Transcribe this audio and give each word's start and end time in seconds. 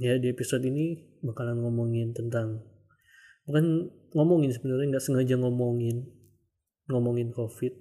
ya 0.00 0.16
di 0.16 0.32
episode 0.32 0.64
ini 0.64 1.18
bakalan 1.20 1.60
ngomongin 1.60 2.16
tentang 2.16 2.64
bukan 3.44 3.92
ngomongin 4.16 4.52
sebenarnya 4.54 4.96
nggak 4.96 5.04
sengaja 5.04 5.36
ngomongin 5.40 6.08
ngomongin 6.90 7.30
covid. 7.32 7.72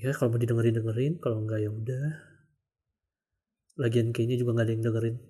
Ya 0.00 0.16
kalau 0.16 0.32
mau 0.32 0.40
didengerin 0.40 0.80
dengerin 0.80 1.14
kalau 1.20 1.44
enggak 1.44 1.60
ya 1.60 1.70
udah. 1.72 2.08
Lagian 3.80 4.12
kayaknya 4.12 4.36
juga 4.40 4.50
nggak 4.56 4.66
ada 4.66 4.74
yang 4.74 4.84
dengerin. 4.84 5.16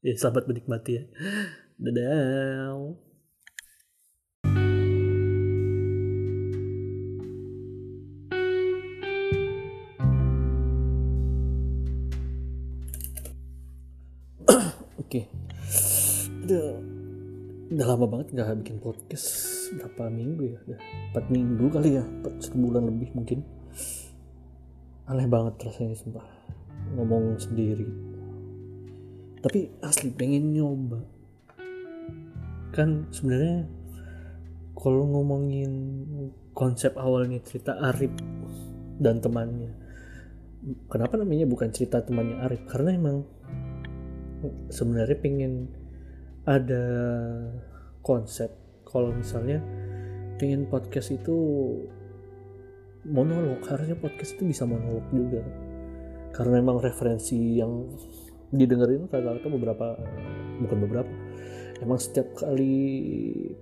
Ya 0.00 0.16
selamat 0.16 0.48
menikmati 0.48 0.90
ya. 0.96 1.04
Dadah 1.76 3.00
lama 17.90 18.06
banget 18.06 18.38
nggak 18.38 18.62
bikin 18.62 18.78
podcast. 18.78 19.26
Berapa 19.74 20.06
minggu 20.06 20.42
ya? 20.46 20.58
Udah 20.66 20.80
empat 21.10 21.24
minggu 21.26 21.66
kali 21.66 21.90
ya. 21.98 22.04
Empat 22.06 22.34
sebulan 22.46 22.82
lebih 22.86 23.10
mungkin. 23.18 23.42
Aneh 25.10 25.26
banget 25.26 25.54
rasanya 25.66 25.98
sumpah. 25.98 26.26
Ngomong 26.94 27.34
sendiri. 27.42 27.88
Tapi 29.42 29.74
asli 29.82 30.14
pengen 30.14 30.54
nyoba. 30.54 31.02
Kan 32.70 33.10
sebenarnya 33.10 33.66
kalau 34.78 35.10
ngomongin 35.10 35.72
konsep 36.54 36.94
awalnya 36.94 37.42
cerita 37.42 37.74
Arif 37.82 38.14
dan 39.02 39.18
temannya 39.18 39.90
kenapa 40.92 41.16
namanya 41.16 41.48
bukan 41.48 41.72
cerita 41.72 42.04
temannya 42.04 42.36
Arif? 42.44 42.62
Karena 42.68 42.96
emang 42.96 43.24
sebenarnya 44.68 45.16
pengen 45.20 45.68
ada 46.44 46.84
konsep. 48.00 48.50
Kalau 48.84 49.14
misalnya 49.14 49.62
pengen 50.40 50.66
podcast 50.66 51.14
itu 51.14 51.36
monolog 53.06 53.60
harusnya 53.68 53.96
podcast 53.96 54.36
itu 54.36 54.50
bisa 54.50 54.64
monolog 54.68 55.04
juga. 55.12 55.44
Karena 56.34 56.60
memang 56.60 56.80
referensi 56.80 57.58
yang 57.60 57.88
didengerin 58.50 59.06
rata-rata 59.06 59.46
beberapa 59.46 59.94
bukan 60.58 60.78
beberapa 60.82 61.12
emang 61.80 62.02
setiap 62.02 62.34
kali 62.34 62.74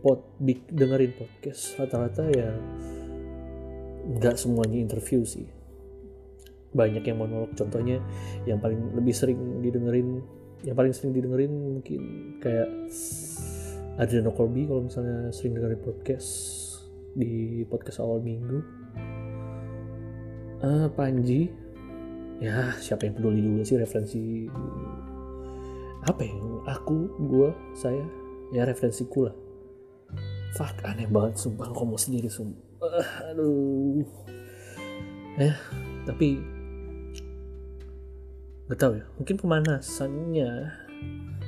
pod 0.00 0.24
dengerin 0.72 1.12
podcast 1.12 1.76
rata-rata 1.76 2.24
ya 2.32 2.56
nggak 4.08 4.36
semuanya 4.40 4.78
interview 4.80 5.22
sih. 5.22 5.44
Banyak 6.72 7.04
yang 7.04 7.20
monolog. 7.20 7.52
Contohnya 7.52 8.00
yang 8.48 8.60
paling 8.60 8.96
lebih 8.96 9.12
sering 9.12 9.60
didengerin 9.60 10.24
yang 10.64 10.74
paling 10.74 10.90
sering 10.90 11.14
didengerin 11.14 11.52
mungkin 11.52 12.02
kayak 12.42 12.66
Adriano 13.98 14.30
Colby 14.30 14.70
kalau 14.70 14.86
misalnya 14.86 15.34
sering 15.34 15.58
dengerin 15.58 15.82
podcast 15.82 16.30
di 17.18 17.66
podcast 17.66 17.98
awal 17.98 18.22
minggu. 18.22 18.62
Uh, 20.62 20.86
Panji. 20.94 21.50
Ya 22.38 22.70
siapa 22.78 23.10
yang 23.10 23.18
peduli 23.18 23.42
juga 23.42 23.66
sih 23.66 23.74
referensi 23.74 24.46
apa 26.06 26.22
yang 26.22 26.62
aku 26.62 27.10
gue 27.26 27.50
saya 27.74 28.06
ya 28.54 28.62
referensiku 28.62 29.26
lah. 29.26 29.34
Fuck 30.54 30.78
aneh 30.86 31.10
banget 31.10 31.42
sumpah 31.42 31.66
ngomong 31.74 31.98
sendiri 31.98 32.30
sumpah. 32.30 32.62
Uh, 32.78 33.06
aduh. 33.34 34.06
Ya 35.42 35.58
tapi 36.06 36.38
nggak 38.70 38.78
tahu 38.78 39.00
ya 39.00 39.04
mungkin 39.16 39.36
pemanasannya 39.40 40.50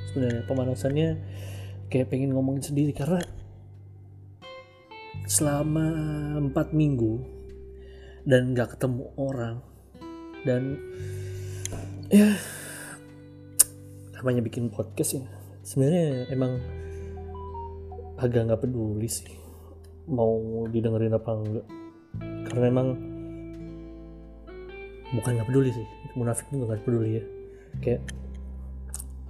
sebenarnya 0.09 0.43
pemanasannya 0.49 1.09
kayak 1.91 2.07
pengen 2.07 2.31
ngomongin 2.31 2.63
sendiri 2.63 2.95
karena 2.95 3.19
selama 5.27 5.85
empat 6.39 6.71
minggu 6.71 7.19
dan 8.23 8.55
nggak 8.55 8.79
ketemu 8.79 9.11
orang 9.19 9.59
dan 10.47 10.79
ya 12.07 12.31
namanya 14.15 14.41
bikin 14.41 14.71
podcast 14.71 15.19
ya 15.19 15.25
sebenarnya 15.61 16.31
emang 16.31 16.57
agak 18.21 18.47
nggak 18.47 18.61
peduli 18.63 19.09
sih 19.09 19.41
mau 20.09 20.65
didengerin 20.69 21.15
apa 21.15 21.31
enggak. 21.33 21.67
Karena 22.49 22.65
emang 22.67 22.87
bukan 25.11 25.31
nggak 25.37 25.47
peduli 25.49 25.69
sih 25.71 25.87
munafik 26.13 26.45
juga 26.51 26.73
nggak 26.73 26.83
peduli 26.85 27.09
ya. 27.17 27.23
Kayak 27.81 28.01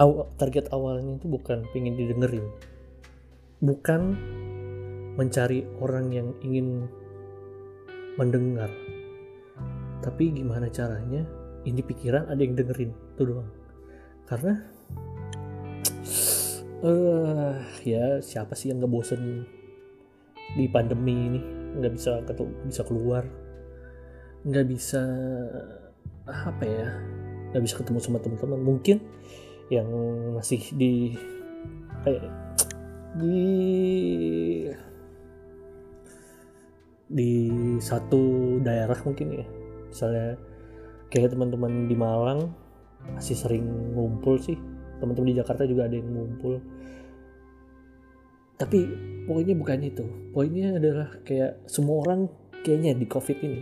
aw, 0.01 0.25
target 0.41 0.73
awalnya 0.73 1.21
itu 1.21 1.29
bukan 1.29 1.61
pengen 1.69 1.93
didengerin. 1.93 2.45
Bukan 3.61 4.01
mencari 5.13 5.61
orang 5.77 6.09
yang 6.09 6.27
ingin 6.41 6.89
mendengar. 8.17 8.73
Tapi 10.01 10.33
gimana 10.33 10.65
caranya? 10.73 11.21
Ini 11.61 11.77
pikiran 11.85 12.33
ada 12.33 12.41
yang 12.41 12.57
dengerin 12.57 12.89
itu 12.89 13.21
doang. 13.21 13.49
Karena 14.25 14.57
uh, 16.81 17.53
ya 17.85 18.17
siapa 18.17 18.57
sih 18.57 18.73
yang 18.73 18.81
nggak 18.81 18.89
bosen 18.89 19.45
di 20.57 20.65
pandemi 20.65 21.13
ini? 21.29 21.41
Nggak 21.77 21.93
bisa 21.93 22.11
bisa 22.65 22.81
keluar. 22.81 23.23
Nggak 24.41 24.65
bisa 24.65 25.01
apa 26.25 26.63
ya? 26.65 26.89
Nggak 27.53 27.61
bisa 27.61 27.75
ketemu 27.77 27.99
sama 28.01 28.17
teman-teman. 28.17 28.57
Mungkin 28.57 28.97
yang 29.71 29.87
masih 30.35 30.59
di 30.75 31.15
kayak 32.03 32.27
di 33.15 33.39
di 37.07 37.31
satu 37.79 38.59
daerah 38.59 38.99
mungkin 39.07 39.39
ya. 39.39 39.45
Misalnya 39.87 40.35
kayak 41.07 41.31
teman-teman 41.31 41.87
di 41.87 41.95
Malang 41.95 42.51
masih 43.15 43.39
sering 43.39 43.95
ngumpul 43.95 44.35
sih. 44.43 44.59
Teman-teman 44.99 45.31
di 45.31 45.39
Jakarta 45.39 45.63
juga 45.63 45.87
ada 45.87 45.95
yang 45.95 46.11
ngumpul. 46.11 46.59
Tapi 48.59 48.79
poinnya 49.25 49.55
bukan 49.55 49.79
itu. 49.87 50.05
Poinnya 50.35 50.75
adalah 50.75 51.15
kayak 51.23 51.63
semua 51.71 52.03
orang 52.03 52.27
kayaknya 52.61 52.93
di 52.93 53.07
covid 53.07 53.39
ini 53.41 53.61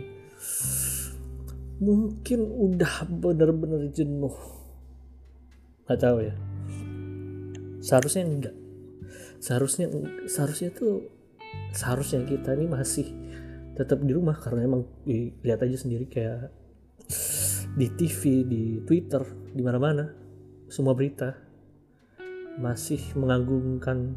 mungkin 1.80 2.44
udah 2.44 3.08
bener-bener 3.08 3.88
jenuh 3.88 4.59
nggak 5.90 6.06
tahu 6.06 6.22
ya. 6.22 6.34
Seharusnya 7.82 8.22
enggak. 8.22 8.56
Seharusnya 9.42 9.90
seharusnya 10.30 10.70
tuh 10.70 11.10
seharusnya 11.74 12.22
kita 12.30 12.54
ini 12.54 12.70
masih 12.70 13.10
tetap 13.74 13.98
di 13.98 14.14
rumah 14.14 14.38
karena 14.38 14.70
emang 14.70 14.86
lihat 15.42 15.66
aja 15.66 15.82
sendiri 15.82 16.06
kayak 16.06 16.54
di 17.74 17.90
TV 17.98 18.46
di 18.46 18.62
Twitter 18.86 19.26
di 19.50 19.66
mana-mana 19.66 20.06
semua 20.70 20.94
berita 20.94 21.34
masih 22.62 23.02
mengagumkan 23.18 24.14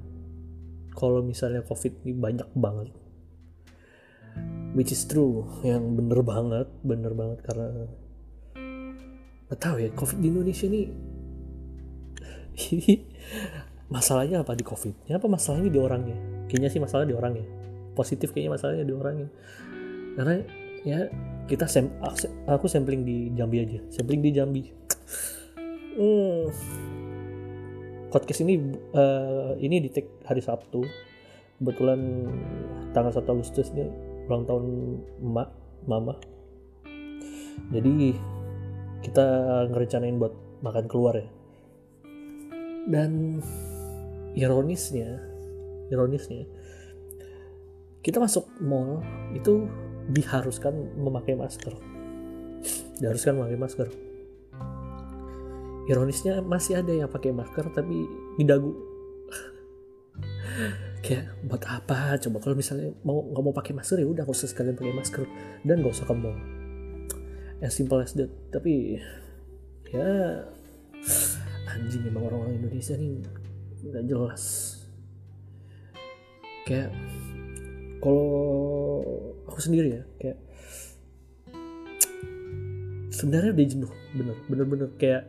kalau 0.93 1.25
misalnya 1.25 1.65
covid 1.65 2.05
ini 2.05 2.13
banyak 2.13 2.53
banget. 2.53 2.93
Which 4.77 4.93
is 4.93 5.09
true 5.09 5.49
yang 5.65 5.97
bener 5.97 6.21
banget 6.21 6.69
bener 6.85 7.17
banget 7.17 7.41
karena 7.49 7.89
nggak 9.49 9.57
tahu 9.57 9.81
ya 9.81 9.89
covid 9.97 10.21
di 10.21 10.29
Indonesia 10.29 10.69
ini 10.69 11.12
masalahnya 13.95 14.41
apa? 14.41 14.53
Di 14.57 14.65
covidnya 14.65 15.17
apa 15.17 15.27
masalahnya 15.29 15.69
di 15.69 15.79
orangnya? 15.79 16.17
Kayaknya 16.49 16.69
sih 16.69 16.81
masalah 16.81 17.05
di 17.05 17.15
orangnya. 17.15 17.45
Positif 17.93 18.33
kayaknya 18.33 18.51
masalahnya 18.57 18.85
di 18.85 18.93
orangnya. 18.93 19.29
Karena 20.17 20.35
ya 20.83 20.99
kita 21.49 21.65
sem 21.69 21.89
aku 22.47 22.65
sampling 22.69 23.05
di 23.05 23.33
Jambi 23.33 23.57
aja. 23.61 23.79
Sampling 23.89 24.21
di 24.21 24.31
Jambi. 24.33 24.63
Hmm. 25.93 26.49
podcast 28.09 28.45
ini 28.45 28.57
uh, 28.93 29.57
ini 29.57 29.81
di 29.81 29.89
take 29.89 30.21
hari 30.25 30.41
Sabtu. 30.41 30.85
Kebetulan 31.57 32.29
tanggal 32.93 33.13
1 33.13 33.25
Agustus 33.25 33.73
ini 33.73 33.89
ulang 34.29 34.45
tahun 34.45 34.65
emak 35.21 35.49
mama. 35.89 36.13
Jadi 37.73 38.13
kita 39.01 39.25
ngerencanain 39.69 40.17
buat 40.17 40.33
makan 40.61 40.85
keluar 40.85 41.17
ya 41.17 41.27
dan 42.89 43.39
ironisnya 44.33 45.21
ironisnya 45.91 46.47
kita 48.03 48.19
masuk 48.19 48.51
mall 48.59 48.99
itu 49.31 49.63
diharuskan 50.11 50.75
memakai 50.99 51.39
masker. 51.39 51.71
Diharuskan 52.99 53.39
memakai 53.39 53.55
masker. 53.55 53.87
Ironisnya 55.87 56.43
masih 56.43 56.83
ada 56.83 56.91
yang 56.91 57.07
pakai 57.07 57.31
masker 57.31 57.71
tapi 57.71 58.03
di 58.35 58.43
dagu. 58.43 58.75
Kayak 61.03 61.31
buat 61.47 61.63
apa? 61.63 62.19
Coba 62.19 62.43
kalau 62.43 62.59
misalnya 62.59 62.91
mau 63.07 63.23
nggak 63.23 63.43
mau 63.43 63.55
pakai 63.55 63.71
masker 63.71 64.03
ya 64.03 64.07
udah 64.07 64.27
nggak 64.27 64.35
usah 64.35 64.51
sekalian 64.51 64.75
pakai 64.75 64.95
masker 64.95 65.23
dan 65.63 65.79
nggak 65.79 65.95
usah 65.95 66.03
ke 66.03 66.15
mall. 66.15 66.35
As 67.63 67.71
simple 67.71 68.03
as 68.03 68.11
that. 68.19 68.27
Tapi 68.51 68.99
ya 69.95 70.43
anjing 71.73 72.03
emang 72.05 72.29
orang-orang 72.29 72.61
Indonesia 72.61 72.93
nih 72.95 73.21
nggak 73.83 74.05
jelas. 74.07 74.43
Kayak 76.63 76.95
kalau 77.99 78.31
aku 79.47 79.59
sendiri 79.59 79.99
ya 79.99 80.03
kayak 80.19 80.39
sebenarnya 83.13 83.51
udah 83.55 83.67
jenuh 83.67 83.93
bener 84.17 84.37
bener 84.51 84.65
bener 84.67 84.89
kayak 84.99 85.23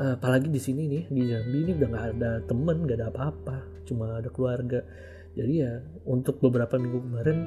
uh, 0.00 0.16
apalagi 0.16 0.48
di 0.48 0.60
sini 0.60 0.88
nih 0.88 1.04
di 1.12 1.22
Jambi 1.28 1.58
ini 1.68 1.72
udah 1.76 1.88
nggak 1.92 2.06
ada 2.16 2.30
temen 2.48 2.76
nggak 2.88 2.98
ada 3.00 3.08
apa-apa 3.12 3.56
cuma 3.84 4.16
ada 4.16 4.30
keluarga. 4.32 4.80
Jadi 5.30 5.52
ya 5.62 5.78
untuk 6.08 6.42
beberapa 6.42 6.74
minggu 6.80 6.98
kemarin 7.06 7.38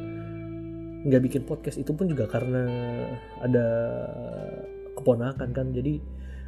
nggak 1.04 1.22
bikin 1.28 1.44
podcast 1.44 1.82
itu 1.82 1.92
pun 1.92 2.08
juga 2.08 2.30
karena 2.30 2.64
ada 3.44 3.66
keponakan 4.96 5.50
kan. 5.52 5.68
Jadi 5.74 6.00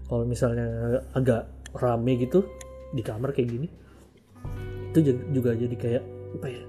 kalau 0.05 0.23
misalnya 0.23 1.01
agak 1.17 1.49
rame 1.75 2.17
gitu 2.21 2.45
di 2.95 3.01
kamar 3.01 3.35
kayak 3.35 3.49
gini 3.51 3.67
itu 4.95 5.11
juga 5.35 5.51
jadi 5.51 5.75
kayak 5.75 6.03
apa 6.39 6.47
ya 6.47 6.63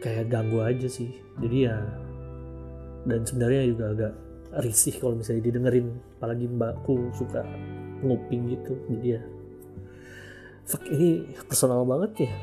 kayak 0.00 0.32
ganggu 0.32 0.62
aja 0.64 0.88
sih. 0.88 1.10
Jadi 1.42 1.56
ya 1.68 1.76
dan 3.04 3.24
sebenarnya 3.24 3.66
juga 3.68 3.84
agak 3.92 4.12
risih 4.64 4.94
kalau 4.98 5.18
misalnya 5.18 5.42
didengerin. 5.44 5.90
Apalagi 6.18 6.46
mbakku 6.46 7.10
suka 7.16 7.44
nguping 8.00 8.48
gitu 8.48 8.72
jadi 8.88 9.20
ya 9.20 9.22
fuck 10.64 10.84
ini 10.88 11.34
personal 11.46 11.84
banget 11.84 12.26
ya. 12.26 12.32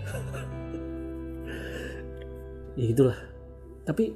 Ya 2.77 2.93
gitulah. 2.93 3.17
Tapi 3.89 4.13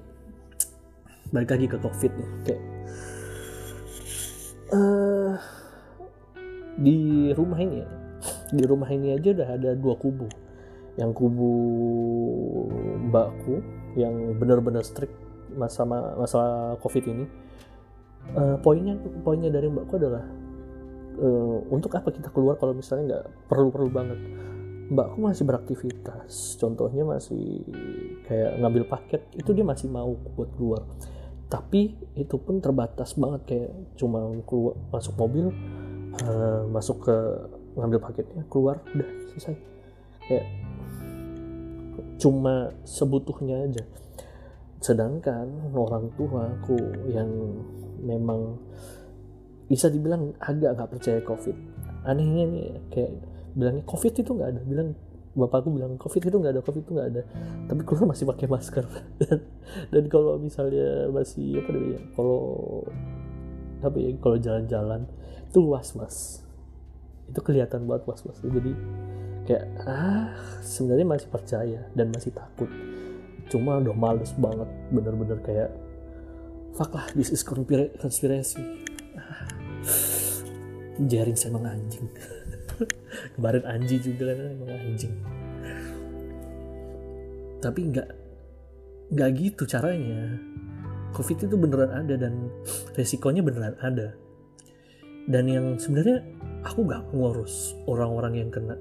balik 1.34 1.50
lagi 1.50 1.66
ke 1.66 1.82
covid 1.82 2.14
kayak 2.46 2.62
uh, 4.72 5.36
di 6.80 7.30
rumah 7.36 7.60
ini 7.60 7.76
ya. 7.84 7.90
Di 8.52 8.64
rumah 8.68 8.90
ini 8.92 9.16
aja 9.16 9.30
udah 9.32 9.50
ada 9.56 9.70
dua 9.76 9.96
kubu. 9.96 10.28
Yang 11.00 11.12
kubu 11.16 11.52
mbakku 13.08 13.64
yang 13.96 14.36
benar-benar 14.40 14.84
strict 14.84 15.16
masa 15.56 15.84
masalah 15.88 16.80
covid 16.80 17.04
ini. 17.08 17.26
Uh, 18.38 18.56
poinnya 18.62 18.96
poinnya 19.26 19.50
dari 19.50 19.68
mbakku 19.68 19.98
adalah 19.98 20.24
uh, 21.20 21.58
untuk 21.74 21.92
apa 21.98 22.14
kita 22.14 22.30
keluar 22.30 22.56
kalau 22.56 22.76
misalnya 22.76 23.04
nggak 23.18 23.26
perlu-perlu 23.52 23.90
banget? 23.92 24.20
Mbakku 24.92 25.24
masih 25.24 25.48
beraktivitas. 25.48 26.60
Contohnya 26.60 27.08
masih 27.08 27.64
kayak 28.28 28.60
ngambil 28.60 28.84
paket. 28.92 29.22
Itu 29.36 29.56
dia 29.56 29.64
masih 29.64 29.88
mau 29.88 30.12
buat 30.36 30.52
keluar 30.60 30.84
tapi 31.52 32.00
itu 32.16 32.40
pun 32.40 32.64
terbatas 32.64 33.20
banget 33.20 33.42
kayak 33.44 33.72
cuma 34.00 34.24
keluar 34.48 34.80
masuk 34.88 35.20
mobil 35.20 35.52
uh, 36.24 36.64
masuk 36.72 37.04
ke 37.04 37.18
ngambil 37.76 38.00
paketnya 38.00 38.48
keluar 38.48 38.80
udah 38.96 39.10
selesai. 39.36 39.56
Kayak 40.32 40.48
cuma 42.24 42.72
sebutuhnya 42.88 43.68
aja. 43.68 43.84
Sedangkan 44.80 45.76
orang 45.76 46.08
tua 46.16 46.56
aku 46.56 46.80
yang 47.12 47.30
memang 48.00 48.56
bisa 49.68 49.92
dibilang 49.92 50.32
agak 50.40 50.80
nggak 50.80 50.92
percaya 50.96 51.20
covid. 51.28 51.56
Anehnya 52.08 52.44
nih 52.48 52.68
kayak 52.96 53.12
bilangnya 53.60 53.84
covid 53.84 54.14
itu 54.16 54.32
nggak 54.32 54.50
ada 54.56 54.62
bilang 54.64 54.96
bapakku 55.32 55.72
bilang 55.72 55.96
covid 55.96 56.28
itu 56.28 56.36
nggak 56.36 56.54
ada 56.60 56.62
covid 56.64 56.82
itu 56.84 56.92
nggak 56.92 57.10
ada. 57.16 57.22
Tapi 57.72 57.82
keluar 57.88 58.12
masih 58.12 58.26
pakai 58.28 58.48
masker. 58.52 58.86
Dan, 59.20 59.40
dan 59.94 60.04
kalau 60.12 60.36
misalnya 60.36 61.08
masih 61.08 61.64
apa 61.64 61.70
namanya 61.72 62.02
kalau 62.16 62.44
apa 63.82 63.98
ya 63.98 64.10
kalau 64.20 64.38
jalan-jalan 64.38 65.02
itu 65.48 65.58
luas 65.64 65.88
mas. 65.96 66.44
Itu 67.32 67.40
kelihatan 67.40 67.88
banget 67.88 68.04
was 68.12 68.22
was 68.28 68.38
jadi 68.44 68.72
kayak 69.48 69.66
ah 69.88 70.36
sebenarnya 70.62 71.08
masih 71.08 71.28
percaya 71.32 71.80
dan 71.96 72.12
masih 72.12 72.36
takut. 72.36 72.68
Cuma 73.48 73.80
udah 73.80 73.96
males 73.96 74.32
banget 74.36 74.68
bener-bener 74.92 75.40
kayak 75.44 75.72
fuck 76.76 76.92
lah 76.92 77.08
this 77.16 77.32
is 77.32 77.44
konspirasi. 77.44 78.60
Ah, 79.16 79.48
jaring 81.12 81.36
saya 81.40 81.56
emang 81.56 81.68
anjing 81.72 82.08
kemarin 83.38 83.64
anjing 83.68 84.02
juga 84.02 84.34
kan 84.34 84.48
emang 84.56 84.72
anjing. 84.72 85.14
Tapi 87.62 87.80
nggak 87.94 88.10
nggak 89.12 89.30
gitu 89.38 89.64
caranya. 89.68 90.40
Covid 91.12 91.44
itu 91.44 91.56
beneran 91.60 91.92
ada 91.92 92.16
dan 92.16 92.48
resikonya 92.96 93.44
beneran 93.44 93.76
ada. 93.84 94.16
Dan 95.28 95.46
yang 95.52 95.66
sebenarnya 95.76 96.24
aku 96.64 96.88
gak 96.88 97.04
ngurus 97.12 97.76
orang-orang 97.86 98.42
yang 98.42 98.50
kena. 98.50 98.80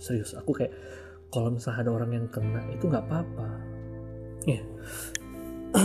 Serius 0.00 0.32
aku 0.34 0.56
kayak 0.56 0.72
kalau 1.28 1.52
misalnya 1.52 1.86
ada 1.86 1.90
orang 1.92 2.10
yang 2.16 2.26
kena 2.32 2.64
itu 2.72 2.88
nggak 2.88 3.04
apa-apa. 3.04 3.48
Ya 4.48 4.62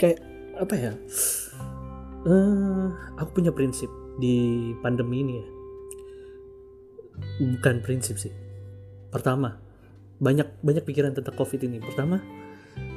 kayak 0.00 0.18
apa 0.58 0.74
ya? 0.74 0.92
Uh, 2.22 2.88
aku 3.18 3.42
punya 3.42 3.52
prinsip 3.52 3.90
di 4.16 4.70
pandemi 4.78 5.26
ini 5.26 5.34
ya 5.42 5.46
bukan 7.40 7.84
prinsip 7.84 8.16
sih. 8.18 8.32
Pertama 9.12 9.58
banyak 10.22 10.62
banyak 10.62 10.84
pikiran 10.86 11.12
tentang 11.12 11.34
covid 11.34 11.60
ini. 11.66 11.82
Pertama 11.82 12.22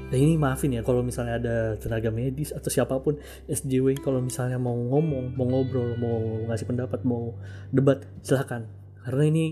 Nah 0.06 0.18
ini 0.22 0.38
maafin 0.38 0.70
ya 0.70 0.86
kalau 0.86 1.02
misalnya 1.02 1.42
ada 1.42 1.56
tenaga 1.82 2.14
medis 2.14 2.54
atau 2.54 2.70
siapa 2.70 2.94
pun 3.02 3.18
SJW 3.50 3.98
kalau 4.06 4.22
misalnya 4.22 4.62
mau 4.62 4.78
ngomong, 4.78 5.34
mau 5.34 5.50
ngobrol, 5.50 5.98
mau 5.98 6.46
ngasih 6.46 6.70
pendapat, 6.70 7.02
mau 7.02 7.34
debat 7.74 8.06
silahkan 8.22 8.70
karena 9.02 9.24
ini 9.26 9.46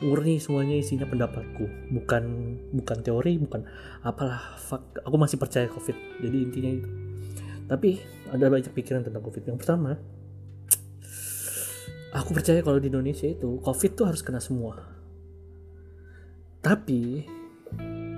murni 0.00 0.40
semuanya 0.40 0.80
isinya 0.80 1.04
pendapatku. 1.04 1.92
Bukan 1.92 2.24
bukan 2.72 2.98
teori 3.04 3.36
bukan 3.36 3.68
apalah 4.00 4.56
fuck. 4.56 4.96
Aku 5.04 5.20
masih 5.20 5.36
percaya 5.36 5.68
covid 5.68 5.94
jadi 6.24 6.36
intinya 6.40 6.70
itu. 6.72 6.88
Tapi 7.68 8.00
ada 8.32 8.48
banyak 8.48 8.72
pikiran 8.72 9.04
tentang 9.04 9.20
covid. 9.20 9.44
Yang 9.44 9.60
pertama 9.60 10.00
aku 12.12 12.30
percaya 12.32 12.64
kalau 12.64 12.80
di 12.80 12.88
Indonesia 12.88 13.28
itu 13.28 13.60
covid 13.60 13.92
tuh 13.92 14.06
harus 14.08 14.22
kena 14.24 14.40
semua. 14.40 14.80
Tapi 16.64 17.24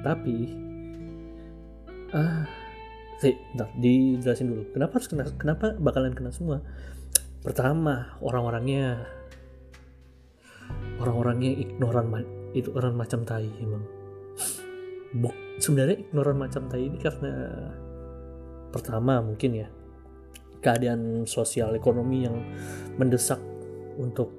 tapi 0.01 0.37
ah 2.11 2.47
sih 3.21 3.37
bentar, 3.53 3.69
dijelasin 3.77 4.49
dulu. 4.49 4.63
Kenapa 4.73 4.93
harus 4.97 5.09
kena 5.11 5.25
kenapa 5.37 5.77
bakalan 5.77 6.17
kena 6.17 6.33
semua? 6.33 6.65
Pertama 7.45 8.17
orang-orangnya 8.25 9.05
orang-orangnya 11.01 11.53
ignoran 11.61 12.07
itu 12.57 12.73
orang 12.73 12.97
macam 12.97 13.25
tai 13.27 13.49
emang. 13.61 13.85
Buk, 15.11 15.35
sebenarnya 15.59 16.01
ignoran 16.07 16.39
macam 16.39 16.71
tai 16.71 16.87
ini 16.87 16.97
karena 16.97 17.35
pertama 18.71 19.19
mungkin 19.19 19.67
ya 19.67 19.69
keadaan 20.63 21.25
sosial 21.27 21.75
ekonomi 21.75 22.29
yang 22.29 22.37
mendesak 23.01 23.41
untuk 24.01 24.33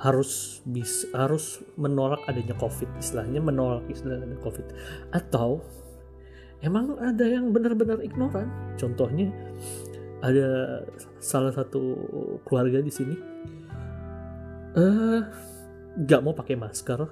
harus 0.00 0.62
bis 0.64 1.04
harus 1.12 1.60
menolak 1.76 2.24
adanya 2.24 2.56
covid 2.56 2.88
istilahnya 2.96 3.42
menolak 3.42 3.84
istilahnya 3.90 4.38
covid. 4.40 4.64
Atau 5.12 5.60
emang 6.62 6.96
ada 7.02 7.26
yang 7.26 7.50
benar-benar 7.52 8.00
ignoran? 8.00 8.48
Contohnya 8.78 9.28
ada 10.22 10.80
salah 11.18 11.52
satu 11.52 11.96
keluarga 12.44 12.84
di 12.84 12.92
sini 12.92 13.16
eh 14.70 14.80
uh, 14.80 15.20
nggak 15.98 16.20
mau 16.22 16.30
pakai 16.36 16.54
masker 16.54 17.02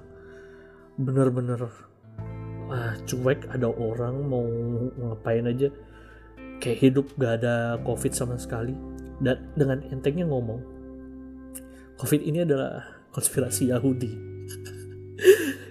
bener-bener 0.95 1.67
ah, 2.69 2.93
cuek 3.03 3.49
ada 3.49 3.67
orang 3.69 4.15
mau 4.25 4.45
ngapain 4.97 5.45
aja? 5.49 5.69
Kayak 6.59 6.79
hidup 6.83 7.05
gak 7.15 7.41
ada 7.43 7.79
covid 7.87 8.11
sama 8.13 8.35
sekali. 8.35 8.75
Dan 9.19 9.51
dengan 9.55 9.83
entengnya 9.91 10.27
ngomong 10.27 10.78
covid 11.99 12.23
ini 12.23 12.47
adalah 12.47 13.03
konspirasi 13.11 13.75
Yahudi. 13.75 14.11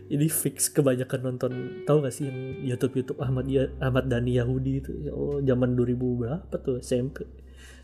Ini 0.08 0.24
fix 0.32 0.72
kebanyakan 0.72 1.20
nonton. 1.20 1.52
Tahu 1.84 2.00
gak 2.00 2.14
sih 2.16 2.32
yang 2.32 2.64
YouTube 2.64 3.04
YouTube 3.04 3.20
Ahmad 3.20 3.44
ya 3.44 3.68
Ahmad 3.76 4.08
Dhani 4.08 4.40
Yahudi 4.40 4.80
itu? 4.80 4.92
Ya 5.04 5.12
Allah 5.12 5.44
zaman 5.44 5.76
2000 5.76 6.00
berapa 6.00 6.54
tuh? 6.64 6.80
SMP 6.80 7.28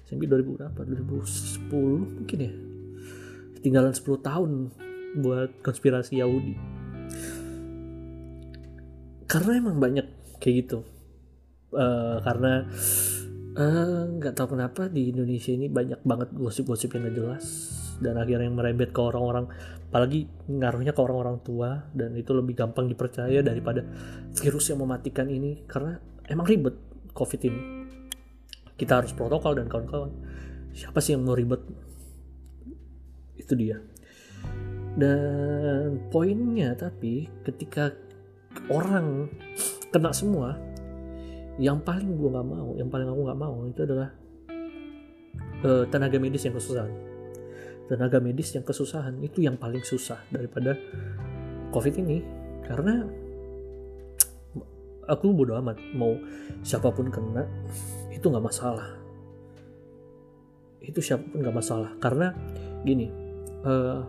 SMP 0.09 0.25
2000 0.25 0.57
berapa? 0.57 0.81
2010 0.89 1.69
mungkin 2.25 2.39
ya. 2.41 2.53
Tinggalan 3.61 3.93
10 3.93 4.25
tahun 4.25 4.51
buat 5.21 5.61
konspirasi 5.61 6.25
Yahudi. 6.25 6.57
Karena 9.29 9.61
emang 9.61 9.77
banyak 9.77 10.07
kayak 10.41 10.57
gitu. 10.65 10.81
Uh, 11.77 12.25
karena 12.25 12.65
eh, 13.59 14.03
nggak 14.17 14.33
uh, 14.33 14.37
tahu 14.37 14.57
kenapa 14.57 14.89
di 14.89 15.13
Indonesia 15.13 15.53
ini 15.53 15.69
banyak 15.69 16.01
banget 16.07 16.33
gosip-gosip 16.33 16.95
yang 16.95 17.11
gak 17.11 17.17
jelas 17.19 17.45
dan 18.03 18.19
akhirnya 18.19 18.51
merembet 18.51 18.91
ke 18.91 19.01
orang-orang 19.01 19.47
apalagi 19.95 20.27
ngaruhnya 20.51 20.91
ke 20.91 21.01
orang-orang 21.01 21.39
tua 21.47 21.87
dan 21.95 22.19
itu 22.19 22.35
lebih 22.35 22.59
gampang 22.59 22.91
dipercaya 22.91 23.47
daripada 23.47 23.87
virus 24.35 24.75
yang 24.75 24.83
mematikan 24.83 25.31
ini 25.31 25.63
karena 25.71 26.03
emang 26.27 26.47
ribet 26.51 26.75
covid 27.15 27.41
ini. 27.47 27.63
Kita 28.75 28.99
harus 28.99 29.15
protokol 29.15 29.55
dan 29.55 29.71
kawan-kawan 29.71 30.11
siapa 30.75 30.99
sih 30.99 31.15
yang 31.15 31.23
mau 31.23 31.39
ribet? 31.39 31.63
Itu 33.39 33.55
dia. 33.55 33.79
Dan 34.99 36.11
poinnya 36.11 36.75
tapi 36.75 37.31
ketika 37.47 37.95
orang 38.67 39.31
kena 39.95 40.11
semua 40.11 40.59
yang 41.55 41.79
paling 41.79 42.19
gue 42.19 42.31
nggak 42.35 42.49
mau 42.51 42.75
yang 42.75 42.91
paling 42.91 43.07
aku 43.07 43.21
nggak 43.31 43.39
mau 43.39 43.55
itu 43.63 43.81
adalah 43.87 44.11
uh, 45.63 45.87
tenaga 45.87 46.19
medis 46.19 46.43
yang 46.43 46.55
kesusahan 46.59 47.14
tenaga 47.91 48.19
medis 48.21 48.53
yang 48.55 48.65
kesusahan. 48.65 49.19
Itu 49.21 49.45
yang 49.45 49.57
paling 49.61 49.85
susah 49.85 50.21
daripada 50.29 50.77
covid 51.71 51.95
ini. 52.01 52.25
Karena 52.65 53.05
aku 55.09 55.33
bodo 55.33 55.57
amat. 55.61 55.77
Mau 55.93 56.17
siapa 56.65 56.89
pun 56.93 57.13
kena 57.13 57.45
itu 58.13 58.25
nggak 58.25 58.45
masalah. 58.45 58.89
Itu 60.85 61.01
siapa 61.01 61.25
pun 61.29 61.45
nggak 61.45 61.57
masalah. 61.57 61.91
Karena 62.01 62.33
gini 62.85 63.09
uh, 63.65 64.01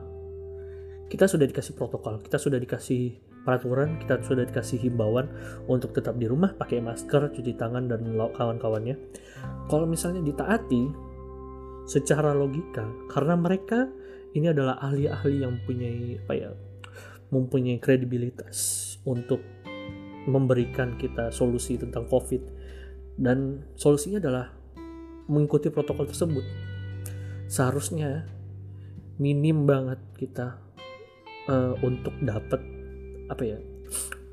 kita 1.07 1.25
sudah 1.31 1.47
dikasih 1.47 1.73
protokol 1.73 2.19
kita 2.19 2.35
sudah 2.35 2.59
dikasih 2.59 3.15
peraturan 3.45 4.01
kita 4.01 4.19
sudah 4.25 4.43
dikasih 4.43 4.81
himbauan 4.81 5.29
untuk 5.69 5.93
tetap 5.93 6.17
di 6.17 6.25
rumah 6.25 6.51
pakai 6.57 6.81
masker 6.81 7.31
cuci 7.31 7.53
tangan 7.55 7.87
dan 7.87 8.01
kawan-kawannya. 8.33 8.97
Kalau 9.69 9.85
misalnya 9.85 10.25
ditaati 10.25 11.04
secara 11.85 12.33
logika 12.33 12.85
karena 13.13 13.37
mereka 13.37 13.89
ini 14.35 14.51
adalah 14.51 14.81
ahli-ahli 14.81 15.45
yang 15.45 15.61
mempunyai 15.61 16.19
apa 16.19 16.33
ya 16.35 16.49
mempunyai 17.31 17.79
kredibilitas 17.81 18.83
untuk 19.07 19.41
memberikan 20.25 20.97
kita 20.97 21.29
solusi 21.29 21.77
tentang 21.77 22.09
covid. 22.09 22.41
Dan 23.15 23.63
solusinya 23.79 24.19
adalah 24.19 24.51
mengikuti 25.31 25.71
protokol 25.71 26.09
tersebut. 26.09 26.45
Seharusnya 27.47 28.27
minim 29.21 29.63
banget 29.63 30.01
kita 30.19 30.59
uh, 31.47 31.73
untuk 31.79 32.11
dapat 32.19 32.59
apa 33.31 33.43
ya 33.45 33.59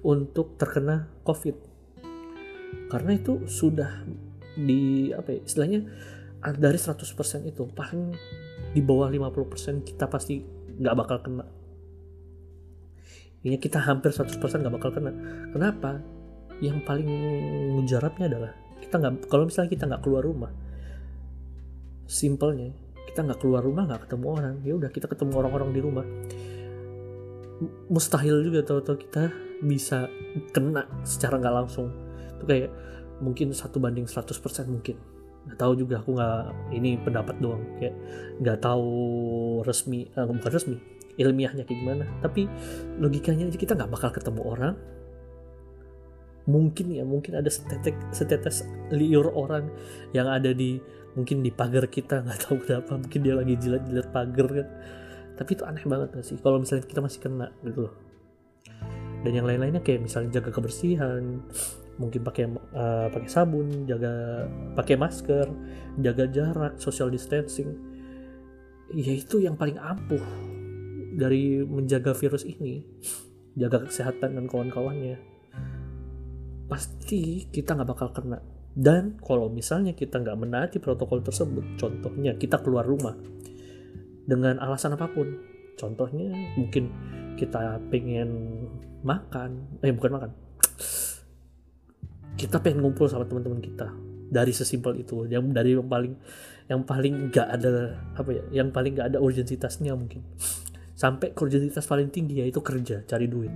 untuk 0.03 0.59
terkena 0.59 1.07
covid. 1.23 1.55
Karena 2.91 3.17
itu 3.17 3.47
sudah 3.47 4.05
di 4.53 5.13
apa 5.15 5.33
ya 5.33 5.41
istilahnya 5.45 5.81
dari 6.51 6.75
100% 6.75 7.47
itu 7.47 7.63
paling 7.71 8.19
di 8.75 8.83
bawah 8.83 9.07
50% 9.07 9.87
kita 9.87 10.11
pasti 10.11 10.43
nggak 10.83 10.97
bakal 10.99 11.19
kena. 11.23 11.47
Ini 13.43 13.59
kita 13.59 13.79
hampir 13.79 14.11
100% 14.11 14.39
nggak 14.39 14.75
bakal 14.75 14.91
kena. 14.91 15.13
Kenapa? 15.55 16.03
Yang 16.59 16.83
paling 16.83 17.09
mujarabnya 17.79 18.27
adalah 18.27 18.53
kita 18.83 18.99
nggak 18.99 19.31
kalau 19.31 19.47
misalnya 19.47 19.71
kita 19.71 19.85
nggak 19.87 20.03
keluar 20.03 20.23
rumah 20.27 20.53
simpelnya 22.13 22.75
kita 23.07 23.23
nggak 23.25 23.41
keluar 23.41 23.63
rumah 23.63 23.87
nggak 23.89 24.05
ketemu 24.05 24.27
orang 24.27 24.55
ya 24.67 24.75
udah 24.75 24.91
kita 24.91 25.07
ketemu 25.07 25.33
orang-orang 25.39 25.71
di 25.71 25.81
rumah. 25.81 26.07
Mustahil 27.87 28.43
juga 28.43 28.67
tahu-tahu 28.67 28.97
kita 29.07 29.31
bisa 29.63 30.11
kena 30.51 30.91
secara 31.07 31.39
nggak 31.39 31.55
langsung. 31.55 31.95
Itu 32.39 32.45
kayak 32.51 32.71
mungkin 33.23 33.55
satu 33.55 33.79
banding 33.79 34.11
100% 34.11 34.35
mungkin 34.67 34.99
nggak 35.43 35.59
tahu 35.59 35.73
juga 35.75 35.99
aku 35.99 36.15
nggak 36.15 36.43
ini 36.75 36.99
pendapat 37.03 37.37
doang. 37.43 37.63
Kayak 37.79 37.95
nggak 38.39 38.59
tahu 38.63 38.93
resmi 39.67 40.07
uh, 40.15 40.27
bukan 40.29 40.53
resmi 40.53 40.77
ilmiahnya 41.19 41.65
kayak 41.69 41.79
gimana. 41.83 42.05
Tapi 42.23 42.49
logikanya 42.99 43.49
aja 43.51 43.59
kita 43.59 43.73
nggak 43.77 43.91
bakal 43.91 44.11
ketemu 44.15 44.43
orang. 44.47 44.75
Mungkin 46.43 46.87
ya 46.91 47.07
mungkin 47.07 47.39
ada 47.39 47.47
setetes 47.47 47.95
setetes 48.11 48.67
liur 48.91 49.31
orang 49.31 49.71
yang 50.11 50.27
ada 50.27 50.51
di 50.51 50.83
mungkin 51.15 51.45
di 51.45 51.55
pagar 51.55 51.87
kita 51.87 52.23
nggak 52.23 52.39
tahu 52.49 52.57
kenapa. 52.63 52.99
Mungkin 52.99 53.21
dia 53.23 53.35
lagi 53.39 53.55
jilat-jilat 53.59 54.09
pagar 54.11 54.49
kan. 54.51 54.69
Tapi 55.33 55.51
itu 55.57 55.65
aneh 55.65 55.85
banget 55.89 56.09
gak 56.13 56.25
sih? 56.29 56.37
Kalau 56.39 56.61
misalnya 56.61 56.85
kita 56.85 57.01
masih 57.01 57.21
kena 57.25 57.49
gitu 57.65 57.89
loh. 57.89 57.95
Dan 59.23 59.33
yang 59.33 59.47
lain-lainnya 59.47 59.81
kayak 59.81 60.05
misalnya 60.05 60.39
jaga 60.39 60.51
kebersihan 60.51 61.41
mungkin 62.01 62.25
pakai 62.25 62.45
uh, 62.73 63.09
pakai 63.13 63.29
sabun 63.29 63.85
jaga 63.85 64.45
pakai 64.73 64.97
masker 64.97 65.47
jaga 66.01 66.25
jarak 66.29 66.75
social 66.81 67.13
distancing. 67.13 67.77
Ya 68.93 69.13
itu 69.17 69.41
yang 69.41 69.57
paling 69.57 69.81
ampuh 69.81 70.21
dari 71.17 71.61
menjaga 71.65 72.13
virus 72.17 72.45
ini. 72.45 72.85
Jaga 73.53 73.85
kesehatan 73.85 74.37
dan 74.37 74.45
kawan-kawannya. 74.49 75.21
Pasti 76.69 77.49
kita 77.53 77.77
nggak 77.77 77.89
bakal 77.89 78.09
kena. 78.13 78.41
Dan 78.73 79.21
kalau 79.21 79.53
misalnya 79.53 79.93
kita 79.93 80.17
nggak 80.21 80.39
menaati 80.41 80.81
protokol 80.81 81.21
tersebut 81.21 81.77
contohnya 81.77 82.33
kita 82.41 82.57
keluar 82.65 82.89
rumah 82.89 83.13
dengan 84.25 84.57
alasan 84.61 84.97
apa 84.97 85.13
pun. 85.13 85.29
Contohnya 85.77 86.33
mungkin 86.57 86.89
kita 87.37 87.81
pengen 87.89 88.29
makan 89.05 89.81
eh 89.83 89.93
bukan 89.93 90.13
makan 90.15 90.31
kita 92.37 92.59
pengen 92.61 92.85
ngumpul 92.85 93.09
sama 93.09 93.29
teman-teman 93.29 93.61
kita. 93.61 93.93
Dari 94.33 94.53
sesimpel 94.53 95.05
itu. 95.05 95.29
Yang 95.29 95.53
dari 95.53 95.77
yang 95.77 95.89
paling 95.89 96.15
yang 96.71 96.83
paling 96.87 97.29
nggak 97.29 97.49
ada 97.53 98.01
apa 98.17 98.31
ya 98.33 98.43
yang 98.65 98.69
paling 98.73 98.97
nggak 98.97 99.13
ada 99.13 99.19
urgensitasnya 99.21 99.93
mungkin. 99.93 100.25
Sampai 100.97 101.35
urgensitas 101.35 101.85
paling 101.85 102.09
tinggi 102.09 102.41
yaitu 102.41 102.65
kerja 102.65 103.05
cari 103.05 103.27
duit. 103.29 103.53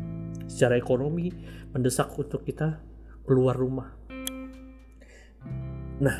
Secara 0.50 0.76
ekonomi 0.76 1.32
mendesak 1.72 2.12
untuk 2.18 2.44
kita 2.44 2.82
keluar 3.24 3.56
rumah. 3.56 3.88
Nah 6.02 6.18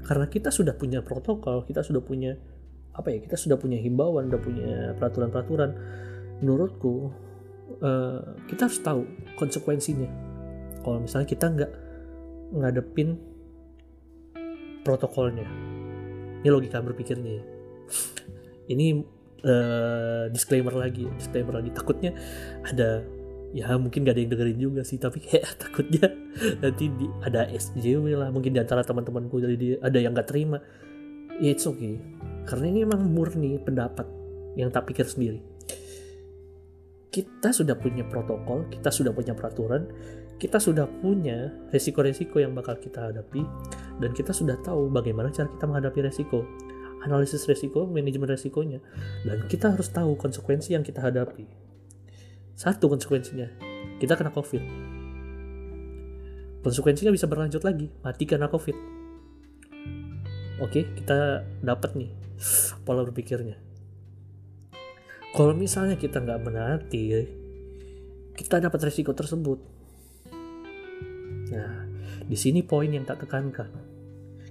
karena 0.00 0.26
kita 0.26 0.50
sudah 0.50 0.74
punya 0.74 1.04
protokol 1.06 1.62
kita 1.68 1.86
sudah 1.86 2.02
punya 2.02 2.34
apa 2.90 3.14
ya 3.14 3.22
kita 3.22 3.38
sudah 3.38 3.54
punya 3.54 3.78
himbauan 3.78 4.26
udah 4.26 4.40
punya 4.42 4.70
peraturan-peraturan 4.98 5.70
menurutku 6.42 7.14
uh, 7.78 8.20
kita 8.48 8.66
harus 8.66 8.80
tahu 8.80 9.02
konsekuensinya. 9.38 10.08
Kalau 10.80 11.04
misalnya 11.04 11.28
kita 11.28 11.46
nggak 11.52 11.72
ngadepin 12.50 13.18
protokolnya. 14.82 15.46
Ini 16.40 16.48
logika 16.48 16.80
berpikirnya 16.80 17.32
ya. 17.36 17.44
Ini 18.70 18.86
uh, 19.44 20.24
disclaimer 20.32 20.72
lagi 20.72 21.06
disclaimer 21.16 21.60
lagi. 21.60 21.70
Takutnya 21.74 22.16
ada 22.64 23.04
ya 23.50 23.74
mungkin 23.74 24.06
gak 24.06 24.14
ada 24.14 24.22
yang 24.22 24.30
dengerin 24.30 24.60
juga 24.62 24.82
sih 24.86 24.94
tapi 25.02 25.18
kayak 25.18 25.42
takutnya 25.66 26.06
nanti 26.62 26.86
di, 26.86 27.06
ada 27.26 27.50
SJW 27.50 28.14
lah 28.14 28.30
mungkin 28.30 28.54
di 28.54 28.62
antara 28.62 28.86
teman-temanku 28.86 29.42
jadi 29.42 29.82
ada 29.82 29.98
yang 29.98 30.16
gak 30.16 30.30
terima. 30.30 30.58
Ya 31.40 31.56
it's 31.56 31.66
okay. 31.66 31.98
Karena 32.44 32.66
ini 32.72 32.78
emang 32.84 33.04
murni 33.10 33.56
pendapat 33.60 34.06
yang 34.58 34.68
tak 34.72 34.88
pikir 34.90 35.06
sendiri. 35.06 35.40
Kita 37.10 37.50
sudah 37.50 37.74
punya 37.74 38.06
protokol 38.06 38.70
kita 38.70 38.88
sudah 38.94 39.10
punya 39.10 39.34
peraturan 39.34 39.90
kita 40.40 40.56
sudah 40.56 40.88
punya 40.88 41.52
resiko-resiko 41.68 42.40
yang 42.40 42.56
bakal 42.56 42.72
kita 42.80 43.12
hadapi 43.12 43.44
dan 44.00 44.16
kita 44.16 44.32
sudah 44.32 44.56
tahu 44.64 44.88
bagaimana 44.88 45.28
cara 45.28 45.52
kita 45.52 45.68
menghadapi 45.68 46.00
resiko 46.08 46.48
analisis 47.04 47.44
resiko 47.48 47.84
manajemen 47.84 48.28
resikonya 48.28 48.80
dan 49.24 49.44
kita 49.48 49.72
harus 49.72 49.88
tahu 49.92 50.16
konsekuensi 50.16 50.76
yang 50.76 50.84
kita 50.84 51.00
hadapi. 51.00 51.48
Satu 52.56 52.92
konsekuensinya 52.92 53.48
kita 54.00 54.16
kena 54.16 54.32
covid. 54.32 54.60
Konsekuensinya 56.60 57.12
bisa 57.12 57.24
berlanjut 57.24 57.64
lagi 57.64 57.88
mati 58.04 58.24
karena 58.28 58.48
covid. 58.52 58.76
Oke 60.60 60.88
kita 60.92 61.44
dapat 61.64 61.96
nih 61.96 62.12
pola 62.84 63.04
berpikirnya. 63.08 63.56
Kalau 65.36 65.56
misalnya 65.56 65.96
kita 65.96 66.20
nggak 66.20 66.40
menaati 66.44 67.04
kita 68.36 68.60
dapat 68.60 68.88
resiko 68.88 69.12
tersebut 69.16 69.79
di 72.30 72.38
sini 72.38 72.62
poin 72.62 72.86
yang 72.86 73.02
tak 73.02 73.26
tekankan. 73.26 73.66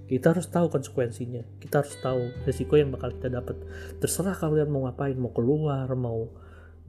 Kita 0.03 0.35
harus 0.35 0.51
tahu 0.51 0.67
konsekuensinya. 0.67 1.63
Kita 1.63 1.79
harus 1.79 1.95
tahu 2.03 2.43
resiko 2.43 2.75
yang 2.75 2.91
bakal 2.91 3.15
kita 3.15 3.31
dapat. 3.31 3.55
Terserah 4.03 4.35
kalian 4.35 4.67
mau 4.67 4.83
ngapain. 4.83 5.15
Mau 5.15 5.31
keluar 5.31 5.87
mau 5.95 6.27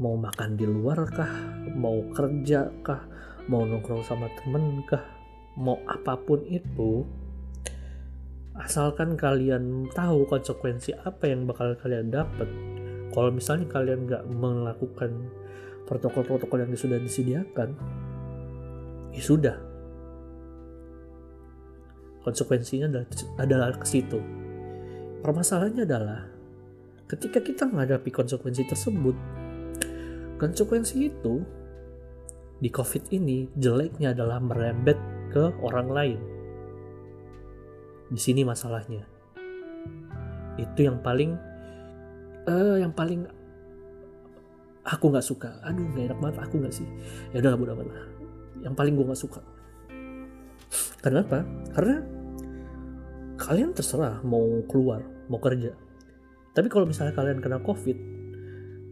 mau 0.02 0.18
makan 0.18 0.58
di 0.58 0.66
luar 0.66 1.06
kah? 1.14 1.30
Mau 1.78 2.10
kerja 2.10 2.74
kah? 2.82 3.06
Mau 3.46 3.62
nongkrong 3.62 4.02
sama 4.02 4.26
temen 4.42 4.82
kah? 4.82 5.04
Mau 5.54 5.78
apa 5.86 6.18
pun 6.18 6.42
itu 6.50 7.06
asalkan 8.58 9.14
kalian 9.14 9.86
tahu 9.94 10.26
konsekuensi 10.26 10.98
apa 11.06 11.30
yang 11.30 11.46
bakal 11.46 11.78
kalian 11.78 12.10
dapat. 12.10 12.50
Kalau 13.14 13.30
misalnya 13.30 13.70
kalian 13.70 14.10
nggak 14.10 14.26
melakukan 14.26 15.30
protokol-protokol 15.86 16.66
yang 16.66 16.74
sudah 16.74 16.98
disediakan 16.98 17.78
ya 19.10 19.22
sudah 19.22 19.69
konsekuensinya 22.24 22.86
adalah, 22.88 23.06
adalah 23.40 23.66
ke 23.76 23.86
situ. 23.88 24.20
Permasalahannya 25.20 25.84
adalah 25.84 26.20
ketika 27.10 27.42
kita 27.42 27.66
menghadapi 27.66 28.08
konsekuensi 28.14 28.70
tersebut 28.70 29.16
konsekuensi 30.40 31.10
itu 31.10 31.44
di 32.60 32.70
covid 32.72 33.10
ini 33.12 33.50
jeleknya 33.56 34.16
adalah 34.16 34.40
merembet 34.40 34.96
ke 35.32 35.52
orang 35.60 35.88
lain. 35.90 36.20
Di 38.10 38.20
sini 38.20 38.44
masalahnya. 38.44 39.04
Itu 40.56 40.80
yang 40.84 41.00
paling 41.00 41.36
uh, 42.48 42.76
yang 42.80 42.92
paling 42.92 43.28
aku 44.84 45.04
nggak 45.12 45.24
suka. 45.24 45.60
Aduh 45.64 45.88
nggak 45.88 46.04
enak 46.12 46.18
banget. 46.20 46.36
Aku 46.48 46.54
nggak 46.60 46.74
sih. 46.74 46.88
Ya 47.32 47.44
udah 47.44 47.56
amat 47.56 47.84
lah. 47.84 48.06
Yang 48.60 48.74
paling 48.76 48.92
gue 48.96 49.06
nggak 49.08 49.22
suka 49.24 49.40
kenapa? 51.00 51.44
Karena 51.72 52.04
kalian 53.40 53.72
terserah 53.72 54.20
mau 54.20 54.44
keluar 54.68 55.00
mau 55.32 55.40
kerja. 55.40 55.72
Tapi 56.52 56.68
kalau 56.68 56.84
misalnya 56.84 57.16
kalian 57.16 57.40
kena 57.40 57.58
covid 57.64 57.96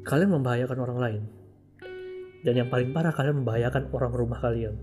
kalian 0.09 0.33
membahayakan 0.33 0.79
orang 0.81 0.99
lain. 0.99 1.23
Dan 2.41 2.55
yang 2.55 2.69
paling 2.73 2.95
parah 2.97 3.13
kalian 3.13 3.45
membahayakan 3.45 3.93
orang 3.93 4.13
rumah 4.15 4.41
kalian. 4.41 4.79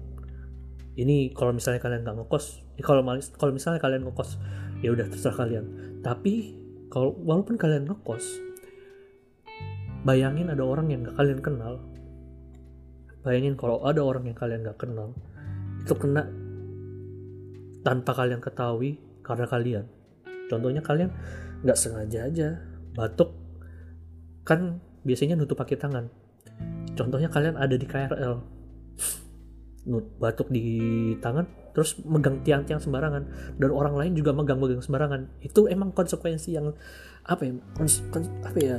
Ini 0.96 1.34
kalau 1.34 1.51
misalnya 1.51 1.82
kalian 1.84 2.08
nggak 2.08 2.24
ngekos 2.24 2.63
kalau 2.79 3.03
kalau 3.36 3.51
misalnya 3.51 3.79
kalian 3.84 4.08
ngekos 4.08 4.39
ya 4.84 4.94
udah 4.94 5.08
terserah 5.10 5.36
kalian. 5.36 5.65
Tapi 6.05 6.55
kalau 6.94 7.17
walaupun 7.17 7.58
kalian 7.58 7.89
ngekos 7.89 8.24
bayangin 10.05 10.53
ada 10.53 10.62
orang 10.62 10.94
yang 10.94 11.01
gak 11.01 11.17
kalian 11.17 11.41
kenal. 11.41 11.82
Bayangin 13.25 13.58
kalau 13.58 13.82
ada 13.82 14.05
orang 14.05 14.29
yang 14.29 14.38
kalian 14.38 14.62
gak 14.62 14.77
kenal 14.77 15.17
itu 15.82 15.94
kena 15.98 16.29
tanpa 17.86 18.18
kalian 18.18 18.42
ketahui 18.42 18.98
karena 19.22 19.46
kalian. 19.46 19.86
Contohnya 20.50 20.82
kalian 20.82 21.13
nggak 21.62 21.77
sengaja 21.77 22.25
aja 22.25 22.50
batuk 22.98 23.34
kan 24.42 24.82
biasanya 25.06 25.38
nutup 25.38 25.62
pakai 25.62 25.77
tangan. 25.77 26.10
Contohnya 26.98 27.30
kalian 27.30 27.62
ada 27.62 27.77
di 27.77 27.86
KRL 27.86 28.58
batuk 30.18 30.50
di 30.50 30.65
tangan 31.22 31.46
terus 31.77 32.01
megang 32.01 32.42
tiang-tiang 32.42 32.82
sembarangan. 32.82 33.54
Dan 33.62 33.70
orang 33.70 33.94
lain 33.94 34.18
juga 34.18 34.34
megang-megang 34.34 34.82
sembarangan. 34.82 35.46
Itu 35.46 35.70
emang 35.70 35.94
konsekuensi 35.94 36.58
yang 36.58 36.74
apa 37.25 37.42
ya 37.46 37.54
kons, 37.77 38.01
kons, 38.10 38.30
apa 38.42 38.58
ya 38.58 38.77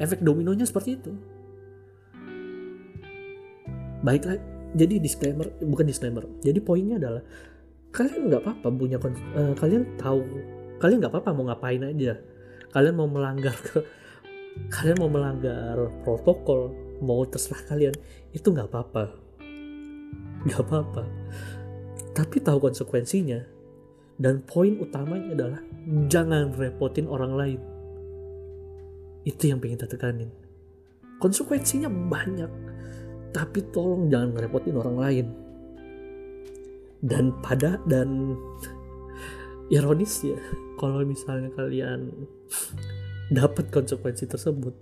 efek 0.00 0.24
dominonya 0.24 0.64
seperti 0.64 0.96
itu. 0.96 1.12
Baiklah 4.00 4.38
jadi 4.76 5.00
disclaimer 5.00 5.52
bukan 5.60 5.84
disclaimer. 5.88 6.24
Jadi 6.44 6.60
poinnya 6.60 6.96
adalah 7.00 7.24
kalian 7.96 8.28
nggak 8.28 8.42
apa-apa 8.44 8.66
punya 8.68 9.00
uh, 9.00 9.56
kalian 9.56 9.88
tahu 9.96 10.20
kalian 10.76 11.00
nggak 11.00 11.12
apa-apa 11.16 11.30
mau 11.32 11.48
ngapain 11.48 11.80
aja 11.80 12.20
kalian 12.76 12.94
mau 13.00 13.08
melanggar 13.08 13.56
ke 13.56 13.80
kalian 14.68 15.00
mau 15.00 15.08
melanggar 15.08 15.80
protokol 16.04 16.76
mau 17.00 17.24
terserah 17.24 17.64
kalian 17.64 17.94
itu 18.36 18.52
nggak 18.52 18.68
apa-apa 18.68 19.16
nggak 20.44 20.60
apa-apa 20.60 21.04
tapi 22.12 22.36
tahu 22.44 22.60
konsekuensinya 22.60 23.40
dan 24.20 24.44
poin 24.44 24.76
utamanya 24.76 25.32
adalah 25.32 25.60
jangan 26.08 26.52
repotin 26.52 27.08
orang 27.08 27.32
lain 27.32 27.60
itu 29.26 29.50
yang 29.50 29.58
pengen 29.58 29.82
kita 29.82 29.90
tekanin. 29.90 30.30
Konsekuensinya 31.18 31.90
banyak. 31.90 32.48
Tapi 33.34 33.58
tolong 33.74 34.06
jangan 34.06 34.38
ngerepotin 34.38 34.78
orang 34.78 34.96
lain. 34.96 35.26
Dan 37.06 37.30
pada 37.38 37.78
dan 37.86 38.34
ironis 39.70 40.26
ya, 40.26 40.38
kalau 40.74 41.06
misalnya 41.06 41.54
kalian 41.54 42.10
dapat 43.30 43.70
konsekuensi 43.70 44.26
tersebut 44.26 44.74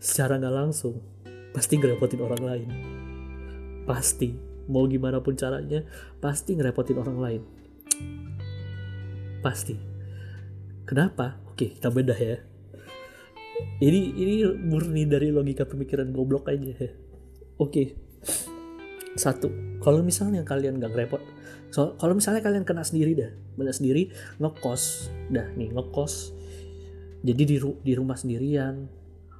secara 0.00 0.40
nggak 0.40 0.56
langsung, 0.56 1.04
pasti 1.52 1.76
ngerepotin 1.76 2.24
orang 2.24 2.42
lain. 2.42 2.68
Pasti, 3.84 4.32
mau 4.72 4.88
gimana 4.88 5.20
pun 5.20 5.36
caranya, 5.36 5.84
pasti 6.16 6.56
ngerepotin 6.56 6.96
orang 6.96 7.18
lain. 7.20 7.42
Pasti. 9.44 9.76
Kenapa? 10.88 11.36
Oke, 11.52 11.76
kita 11.76 11.92
bedah 11.92 12.16
ya 12.16 12.40
ini 13.82 14.00
ini 14.14 14.34
murni 14.58 15.06
dari 15.06 15.30
logika 15.30 15.66
pemikiran 15.66 16.10
goblok 16.10 16.50
aja 16.50 16.70
ya 16.74 16.90
oke 17.58 17.84
satu 19.14 19.78
kalau 19.78 20.00
misalnya 20.02 20.42
kalian 20.42 20.80
gak 20.82 20.94
repot 20.96 21.22
so, 21.70 21.94
kalau 21.98 22.14
misalnya 22.14 22.42
kalian 22.42 22.66
kena 22.66 22.82
sendiri 22.82 23.12
dah 23.14 23.30
kena 23.54 23.72
sendiri 23.74 24.10
ngekos 24.38 25.10
dah 25.30 25.46
nih 25.54 25.70
ngekos. 25.74 26.34
Jadi 27.24 27.42
di, 27.48 27.56
ru 27.56 27.80
di 27.80 27.96
rumah 27.96 28.20
sendirian 28.20 28.84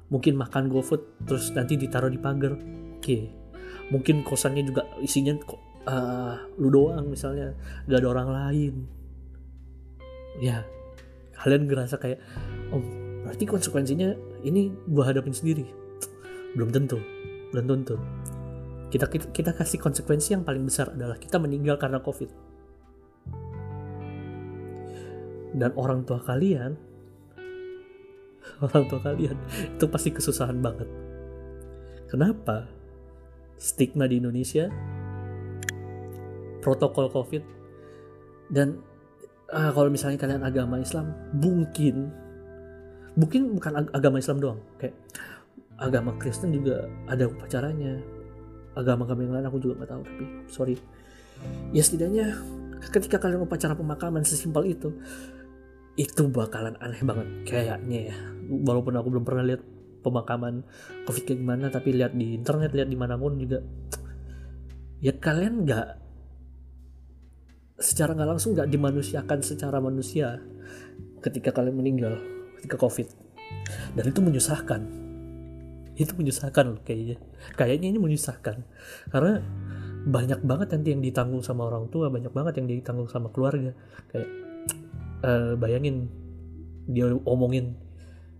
mungkin 0.09 0.33
makan 0.41 0.73
gofood 0.73 1.21
terus 1.21 1.53
nanti 1.53 1.77
ditaruh 1.77 2.09
di 2.09 2.17
pagar. 2.17 2.57
Oke 2.97 3.29
mungkin 3.93 4.25
kosannya 4.25 4.65
juga 4.65 4.89
isinya 4.97 5.37
uh, 5.85 6.41
lu 6.57 6.73
doang 6.73 7.05
misalnya 7.05 7.53
gak 7.85 7.99
ada 8.01 8.09
orang 8.09 8.29
lain. 8.33 8.75
Ya 10.41 10.65
kalian 11.37 11.69
ngerasa 11.69 12.01
kayak 12.01 12.19
oh 12.73 12.81
berarti 13.25 13.45
konsekuensinya 13.45 14.41
ini 14.41 14.73
gue 14.73 15.03
hadapin 15.05 15.35
sendiri. 15.35 15.69
Belum 16.57 16.73
tentu 16.73 16.97
belum 17.53 17.65
tentu 17.69 17.95
kita, 18.95 19.11
kita 19.11 19.27
kita 19.35 19.51
kasih 19.51 19.83
konsekuensi 19.83 20.39
yang 20.39 20.47
paling 20.47 20.63
besar 20.63 20.95
adalah 20.95 21.19
kita 21.19 21.35
meninggal 21.35 21.75
karena 21.75 21.99
covid. 21.99 22.31
Dan 25.51 25.75
orang 25.75 26.07
tua 26.07 26.23
kalian 26.23 26.79
orang 28.71 28.83
tua 28.87 29.03
kalian 29.03 29.35
itu 29.75 29.85
pasti 29.91 30.15
kesusahan 30.15 30.63
banget. 30.63 30.87
Kenapa 32.07 32.71
stigma 33.59 34.07
di 34.07 34.23
Indonesia 34.23 34.71
protokol 36.63 37.11
covid 37.11 37.43
dan 38.47 38.79
uh, 39.51 39.75
kalau 39.75 39.91
misalnya 39.91 40.23
kalian 40.23 40.43
agama 40.47 40.79
Islam 40.79 41.11
mungkin 41.35 42.15
mungkin 43.19 43.59
bukan 43.59 43.75
ag 43.75 43.87
agama 43.91 44.23
Islam 44.23 44.39
doang. 44.39 44.59
Kayak 44.79 44.95
agama 45.83 46.15
Kristen 46.15 46.55
juga 46.55 46.87
ada 47.11 47.27
upacaranya 47.27 48.14
agama-agama 48.75 49.19
yang 49.23 49.33
lain 49.39 49.47
aku 49.47 49.57
juga 49.63 49.73
nggak 49.81 49.91
tahu 49.91 50.01
tapi 50.03 50.23
sorry. 50.51 50.75
Ya 51.71 51.83
setidaknya 51.83 52.35
ketika 52.91 53.17
kalian 53.19 53.47
upacara 53.47 53.75
pemakaman 53.75 54.23
sesimpel 54.27 54.67
itu 54.67 54.93
itu 55.95 56.27
bakalan 56.27 56.75
aneh 56.83 56.99
banget 57.01 57.27
kayaknya 57.47 58.11
ya. 58.11 58.15
Walaupun 58.45 58.93
aku 58.99 59.07
belum 59.15 59.25
pernah 59.25 59.43
lihat 59.47 59.63
pemakaman 60.03 60.61
covid 61.07 61.23
kayak 61.25 61.39
gimana 61.41 61.65
tapi 61.73 61.89
lihat 61.95 62.13
di 62.13 62.37
internet 62.37 62.77
lihat 62.77 62.87
di 62.91 62.97
pun 62.99 63.33
juga 63.41 63.57
ya 65.01 65.17
kalian 65.17 65.65
nggak 65.65 65.87
secara 67.81 68.13
nggak 68.13 68.29
langsung 68.29 68.53
nggak 68.53 68.69
dimanusiakan 68.69 69.39
secara 69.41 69.81
manusia 69.81 70.39
ketika 71.23 71.55
kalian 71.55 71.79
meninggal 71.79 72.13
ketika 72.59 72.77
covid. 72.79 73.07
Dan 73.95 74.11
itu 74.11 74.19
menyusahkan 74.19 75.04
itu 75.95 76.11
menyusahkan 76.15 76.75
loh 76.75 76.79
kayaknya. 76.83 77.15
Kayaknya 77.55 77.87
ini 77.95 77.99
menyusahkan. 77.99 78.57
Karena 79.11 79.39
banyak 80.05 80.45
banget 80.45 80.67
nanti 80.75 80.93
yang 80.93 81.01
ditanggung 81.01 81.41
sama 81.41 81.65
orang 81.65 81.89
tua 81.89 82.13
banyak 82.13 82.29
banget 82.29 82.61
yang 82.61 82.67
ditanggung 82.69 83.09
sama 83.09 83.31
keluarga. 83.31 83.71
Kayak 84.11 84.29
uh, 85.23 85.53
bayangin 85.55 86.11
dia 86.85 87.09
omongin 87.25 87.73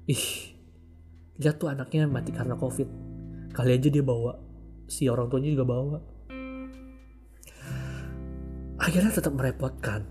ih 0.06 0.54
lihat 1.42 1.58
tuh 1.58 1.72
anaknya 1.72 2.06
mati 2.06 2.36
karena 2.36 2.60
covid. 2.60 2.88
Kali 3.56 3.72
aja 3.72 3.88
dia 3.88 4.04
bawa 4.04 4.36
si 4.86 5.08
orang 5.08 5.32
tuanya 5.32 5.50
juga 5.56 5.66
bawa. 5.66 5.98
Akhirnya 8.78 9.12
tetap 9.16 9.34
merepotkan. 9.34 10.04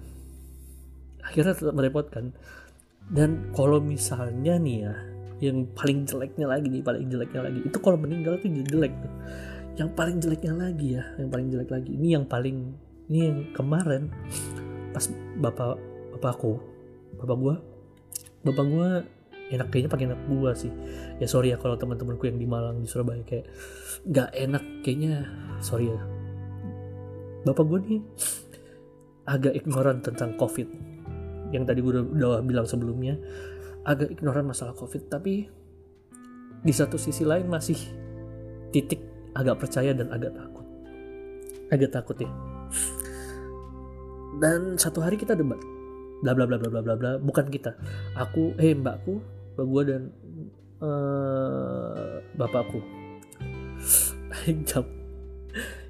Akhirnya 1.20 1.52
tetap 1.52 1.76
merepotkan. 1.76 2.32
Dan 3.04 3.52
kalau 3.52 3.84
misalnya 3.84 4.56
nih 4.56 4.88
ya 4.88 4.94
yang 5.42 5.66
paling 5.74 6.06
jeleknya 6.06 6.46
lagi 6.46 6.66
nih 6.70 6.82
paling 6.84 7.06
jeleknya 7.10 7.40
lagi. 7.46 7.60
Itu 7.66 7.78
kalau 7.82 7.98
meninggal 7.98 8.38
tuh 8.38 8.50
jelek 8.50 8.92
tuh. 9.02 9.12
Yang 9.74 9.90
paling 9.98 10.16
jeleknya 10.22 10.52
lagi 10.54 10.88
ya 10.98 11.04
yang 11.18 11.30
paling 11.30 11.46
jelek 11.50 11.70
lagi. 11.70 11.90
Ini 11.94 12.08
yang 12.20 12.24
paling 12.26 12.56
ini 13.10 13.18
yang 13.26 13.38
kemarin 13.52 14.08
pas 14.94 15.10
bapak 15.42 15.74
bapakku 16.14 16.62
bapak 17.18 17.36
gua 17.36 17.54
bapak 18.46 18.64
gua 18.70 18.88
enak 19.50 19.68
kayaknya 19.74 19.90
pakai 19.90 20.06
enak 20.06 20.20
gua 20.30 20.50
sih. 20.54 20.70
Ya 21.18 21.26
sorry 21.26 21.50
ya 21.50 21.58
kalau 21.58 21.74
teman-temanku 21.74 22.30
yang 22.30 22.38
di 22.38 22.46
Malang 22.46 22.82
di 22.82 22.86
Surabaya 22.86 23.26
kayak 23.26 23.50
nggak 24.06 24.30
enak 24.30 24.64
kayaknya 24.86 25.26
sorry 25.58 25.90
ya. 25.90 26.00
Bapak 27.44 27.64
gua 27.66 27.82
nih 27.82 28.00
agak 29.24 29.56
ignoran 29.56 30.00
tentang 30.04 30.36
covid. 30.36 30.68
Yang 31.52 31.64
tadi 31.70 31.78
gue 31.80 31.92
udah, 31.92 32.04
udah 32.04 32.42
bilang 32.44 32.66
sebelumnya 32.66 33.16
agak 33.84 34.16
ignoran 34.16 34.48
masalah 34.48 34.72
covid 34.72 35.06
tapi 35.12 35.48
di 36.64 36.72
satu 36.72 36.96
sisi 36.96 37.22
lain 37.28 37.44
masih 37.44 37.76
titik 38.72 39.04
agak 39.36 39.60
percaya 39.60 39.92
dan 39.92 40.08
agak 40.08 40.32
takut. 40.32 40.66
Agak 41.68 41.90
takut 41.92 42.16
ya. 42.16 42.30
Dan 44.40 44.80
satu 44.80 45.04
hari 45.04 45.20
kita 45.20 45.36
debat. 45.36 45.60
Bla 46.24 46.32
bla 46.32 46.48
bla 46.48 46.56
bla 46.56 46.72
bla 46.72 46.80
bla 46.80 46.94
bla. 46.96 47.10
Bukan 47.20 47.52
kita. 47.52 47.76
Aku 48.16 48.56
eh 48.56 48.72
mbakku 48.72 49.20
mbak 49.54 49.66
gue 49.70 49.82
dan 49.86 50.02
uh, 50.82 52.18
bapakku. 52.34 52.80
Jam 54.66 54.84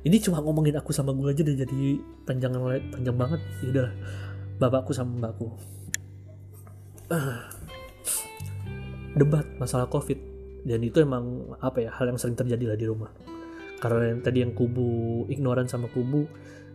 ini 0.04 0.20
cuma 0.20 0.44
ngomongin 0.44 0.76
aku 0.76 0.92
sama 0.92 1.16
gue 1.16 1.32
aja 1.32 1.40
udah 1.40 1.56
jadi 1.64 1.80
panjang 2.28 2.52
panjang 2.92 3.16
banget. 3.16 3.40
Ya 3.64 3.68
udah 3.72 3.88
bapakku 4.60 4.92
sama 4.92 5.16
mbakku. 5.16 5.48
Uh, 7.08 7.40
debat 9.14 9.46
masalah 9.56 9.86
covid. 9.88 10.18
Dan 10.64 10.80
itu 10.80 11.00
emang 11.04 11.54
apa 11.60 11.84
ya 11.84 11.90
hal 11.92 12.08
yang 12.08 12.18
sering 12.18 12.36
terjadi 12.36 12.74
lah 12.74 12.78
di 12.78 12.86
rumah. 12.88 13.10
Karena 13.78 14.16
yang 14.16 14.20
tadi 14.24 14.38
yang 14.40 14.52
kubu 14.56 15.24
ignoran 15.28 15.68
sama 15.68 15.92
kubu 15.92 16.24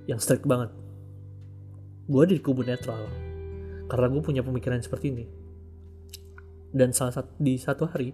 yang 0.05 0.21
strict 0.21 0.45
banget. 0.45 0.69
Gue 2.05 2.23
di 2.29 2.37
kubu 2.37 2.61
netral. 2.61 3.09
Karena 3.89 4.07
gue 4.13 4.21
punya 4.21 4.41
pemikiran 4.45 4.77
seperti 4.81 5.05
ini. 5.09 5.25
Dan 6.69 6.93
salah 6.93 7.17
satu 7.17 7.33
di 7.41 7.57
satu 7.57 7.89
hari 7.89 8.13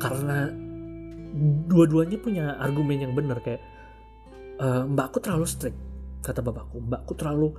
karena 0.00 0.48
dua-duanya 1.68 2.16
punya 2.16 2.56
argumen 2.56 3.04
yang 3.04 3.12
benar 3.12 3.44
kayak 3.44 3.60
e, 4.56 4.66
mbakku 4.88 5.20
terlalu 5.20 5.44
strict 5.44 5.76
kata 6.24 6.40
bapakku. 6.40 6.80
Mbakku 6.80 7.12
terlalu 7.20 7.52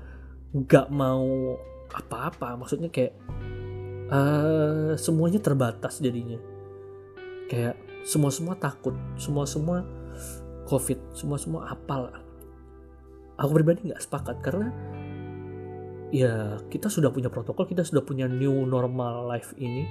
nggak 0.57 0.89
mau 0.89 1.53
apa-apa. 1.93 2.57
Maksudnya 2.57 2.89
kayak 2.89 3.13
uh, 4.11 4.93
semuanya 4.95 5.39
terbatas 5.39 5.99
jadinya. 5.99 6.39
Kayak 7.47 7.79
semua 8.03 8.31
semua 8.31 8.55
takut 8.55 8.95
semua 9.19 9.43
semua 9.47 9.83
covid 10.67 10.99
semua 11.15 11.37
semua 11.39 11.71
apal. 11.71 12.11
Aku 13.37 13.51
pribadi 13.53 13.87
nggak 13.87 14.01
sepakat 14.03 14.37
karena 14.41 14.73
ya 16.09 16.55
kita 16.71 16.87
sudah 16.87 17.11
punya 17.11 17.27
protokol 17.27 17.67
kita 17.67 17.83
sudah 17.83 18.03
punya 18.03 18.27
new 18.27 18.67
normal 18.67 19.27
life 19.27 19.55
ini. 19.59 19.87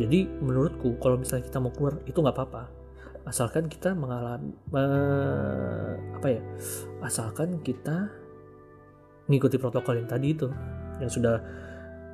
Jadi 0.00 0.24
menurutku 0.40 0.96
kalau 1.02 1.20
misalnya 1.20 1.44
kita 1.50 1.58
mau 1.60 1.72
keluar 1.74 2.00
itu 2.08 2.16
nggak 2.16 2.36
apa-apa. 2.36 2.64
Asalkan 3.28 3.68
kita 3.68 3.92
mengalami 3.92 4.56
uh, 4.72 5.92
apa 6.16 6.28
ya 6.28 6.42
asalkan 7.04 7.60
kita 7.60 8.08
mengikuti 9.28 9.60
protokol 9.60 10.00
yang 10.00 10.08
tadi 10.08 10.32
itu 10.32 10.48
yang 10.98 11.12
sudah 11.12 11.36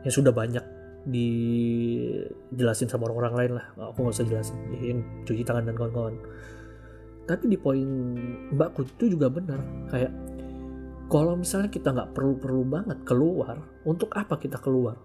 yang 0.03 0.15
sudah 0.15 0.35
banyak 0.35 0.76
dijelasin 1.07 2.91
sama 2.91 3.07
orang-orang 3.07 3.35
lain 3.39 3.53
lah. 3.63 3.67
Aku 3.95 4.03
nggak 4.03 4.15
usah 4.19 4.27
jelasin. 4.27 4.59
Cuci 5.23 5.43
tangan 5.47 5.71
dan 5.71 5.79
kawan-kawan. 5.79 6.19
Tapi 7.27 7.45
di 7.51 7.59
poin 7.59 7.87
mbakku 8.55 8.87
itu 8.87 9.15
juga 9.15 9.31
benar. 9.31 9.59
Kayak 9.91 10.13
kalau 11.07 11.39
misalnya 11.39 11.71
kita 11.71 11.95
nggak 11.95 12.15
perlu-perlu 12.15 12.63
banget 12.67 12.99
keluar 13.07 13.63
untuk 13.87 14.11
apa 14.19 14.39
kita 14.39 14.59
keluar? 14.59 14.99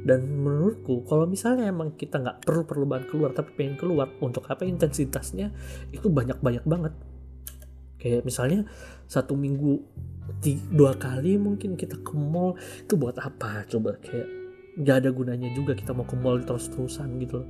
Dan 0.00 0.24
menurutku 0.32 1.04
kalau 1.04 1.28
misalnya 1.28 1.68
emang 1.68 1.92
kita 1.92 2.20
nggak 2.20 2.48
perlu 2.48 2.64
perlu 2.64 2.88
banget 2.88 3.12
keluar 3.12 3.36
tapi 3.36 3.52
pengen 3.52 3.76
keluar 3.76 4.08
untuk 4.20 4.48
apa 4.48 4.64
intensitasnya? 4.64 5.52
Itu 5.92 6.08
banyak 6.08 6.40
banyak 6.40 6.64
banget. 6.64 6.92
Kayak 8.00 8.24
misalnya 8.24 8.64
satu 9.04 9.36
minggu 9.36 9.76
tiga, 10.40 10.64
dua 10.72 10.92
kali 10.96 11.36
mungkin 11.36 11.76
kita 11.76 12.00
ke 12.00 12.16
mall 12.16 12.56
itu 12.56 12.96
buat 12.96 13.20
apa? 13.20 13.68
Coba 13.68 14.00
kayak 14.00 14.39
nggak 14.78 14.96
ada 15.02 15.10
gunanya 15.10 15.50
juga 15.50 15.74
kita 15.74 15.90
mau 15.90 16.06
ke 16.06 16.14
mall 16.14 16.42
terus 16.46 16.70
terusan 16.70 17.18
gitu 17.18 17.42
loh. 17.42 17.48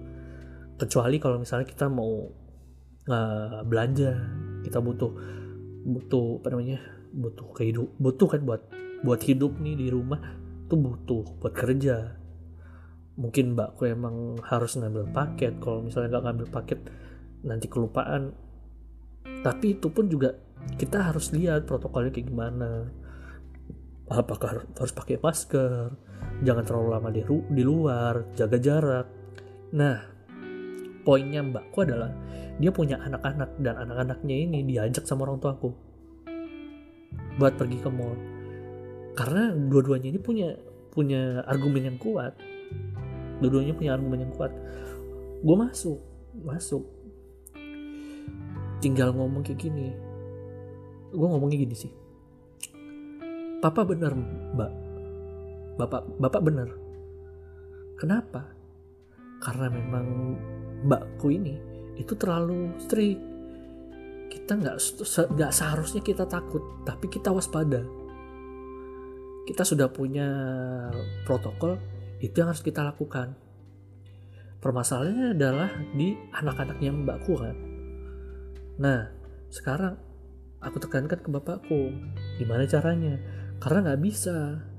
Kecuali 0.80 1.20
kalau 1.20 1.36
misalnya 1.36 1.68
kita 1.68 1.92
mau 1.92 2.24
uh, 3.08 3.60
belanja 3.64 4.16
kita 4.64 4.80
butuh 4.80 5.12
butuh 5.84 6.40
apa 6.40 6.48
namanya 6.52 6.80
butuh 7.10 7.48
kehidup 7.56 7.88
butuh 7.96 8.28
kan 8.28 8.40
buat 8.44 8.62
buat 9.00 9.20
hidup 9.24 9.56
nih 9.60 9.76
di 9.76 9.86
rumah 9.88 10.20
tuh 10.68 10.78
butuh 10.80 11.24
buat 11.40 11.52
kerja. 11.52 12.16
Mungkin 13.20 13.52
mbakku 13.52 13.84
emang 13.84 14.40
harus 14.46 14.80
ngambil 14.80 15.12
paket 15.12 15.60
kalau 15.60 15.84
misalnya 15.84 16.16
nggak 16.16 16.24
ngambil 16.24 16.46
paket 16.48 16.80
nanti 17.44 17.66
kelupaan. 17.68 18.32
Tapi 19.44 19.76
itu 19.76 19.88
pun 19.92 20.08
juga 20.08 20.36
kita 20.76 21.12
harus 21.12 21.32
lihat 21.32 21.68
protokolnya 21.68 22.12
kayak 22.12 22.28
gimana. 22.28 22.88
Apakah 24.08 24.64
harus 24.64 24.92
pakai 24.96 25.20
masker 25.20 26.09
jangan 26.40 26.64
terlalu 26.64 26.88
lama 26.96 27.08
di, 27.12 27.20
di 27.26 27.62
luar 27.62 28.14
jaga 28.32 28.56
jarak. 28.56 29.06
Nah 29.76 29.98
poinnya 31.04 31.40
mbakku 31.44 31.84
adalah 31.84 32.12
dia 32.60 32.70
punya 32.72 33.00
anak-anak 33.00 33.56
dan 33.60 33.74
anak-anaknya 33.88 34.36
ini 34.36 34.58
diajak 34.68 35.08
sama 35.08 35.24
orang 35.24 35.40
tuaku 35.40 35.70
buat 37.40 37.56
pergi 37.56 37.78
ke 37.80 37.88
mall. 37.88 38.16
Karena 39.16 39.52
dua-duanya 39.52 40.12
ini 40.12 40.20
punya 40.20 40.48
punya 40.92 41.44
argumen 41.48 41.94
yang 41.94 41.98
kuat. 42.00 42.36
Dua-duanya 43.40 43.72
punya 43.72 43.96
argumen 43.96 44.28
yang 44.28 44.32
kuat. 44.36 44.52
Gue 45.40 45.56
masuk 45.56 45.98
masuk. 46.44 46.84
Tinggal 48.80 49.12
ngomong 49.12 49.44
kayak 49.44 49.60
gini. 49.60 49.92
Gue 51.12 51.26
ngomongnya 51.26 51.58
gini 51.64 51.76
sih. 51.76 51.92
Papa 53.60 53.84
bener 53.84 54.16
mbak 54.56 54.89
bapak 55.80 56.04
bapak 56.20 56.42
bener 56.44 56.68
kenapa? 58.00 58.48
Karena 59.44 59.68
memang 59.68 60.06
mbakku 60.88 61.28
ini 61.28 61.60
itu 62.00 62.16
terlalu 62.16 62.72
strict. 62.80 63.20
Kita 64.32 64.56
nggak 64.56 64.76
nggak 65.36 65.52
seharusnya 65.52 66.00
kita 66.00 66.24
takut 66.24 66.64
tapi 66.88 67.12
kita 67.12 67.28
waspada. 67.28 67.84
Kita 69.44 69.62
sudah 69.68 69.92
punya 69.92 70.28
protokol 71.28 71.76
itu 72.24 72.40
yang 72.40 72.48
harus 72.48 72.64
kita 72.64 72.80
lakukan. 72.80 73.36
Permasalahannya 74.60 75.36
adalah 75.36 75.72
di 75.92 76.16
anak-anaknya 76.36 76.90
mbakku 76.92 77.32
kan? 77.36 77.56
Nah 78.80 79.08
sekarang 79.48 79.96
aku 80.60 80.76
tekankan 80.80 81.20
ke 81.20 81.28
bapakku 81.28 81.92
gimana 82.36 82.64
caranya? 82.68 83.16
Karena 83.60 83.92
nggak 83.92 84.02
bisa 84.04 84.69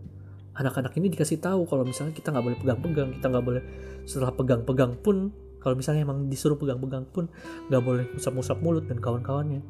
anak-anak 0.56 0.92
ini 1.00 1.08
dikasih 1.12 1.40
tahu 1.40 1.64
kalau 1.64 1.88
misalnya 1.88 2.12
kita 2.12 2.32
nggak 2.32 2.44
boleh 2.44 2.58
pegang-pegang 2.60 3.10
kita 3.16 3.26
nggak 3.32 3.46
boleh 3.46 3.64
setelah 4.04 4.34
pegang-pegang 4.36 4.94
pun 5.00 5.32
kalau 5.62 5.78
misalnya 5.78 6.02
emang 6.04 6.26
disuruh 6.26 6.58
pegang-pegang 6.58 7.06
pun 7.08 7.30
nggak 7.70 7.84
boleh 7.86 8.06
musap-musap 8.18 8.58
mulut 8.66 8.90
dan 8.90 8.98
kawan-kawannya. 8.98 9.62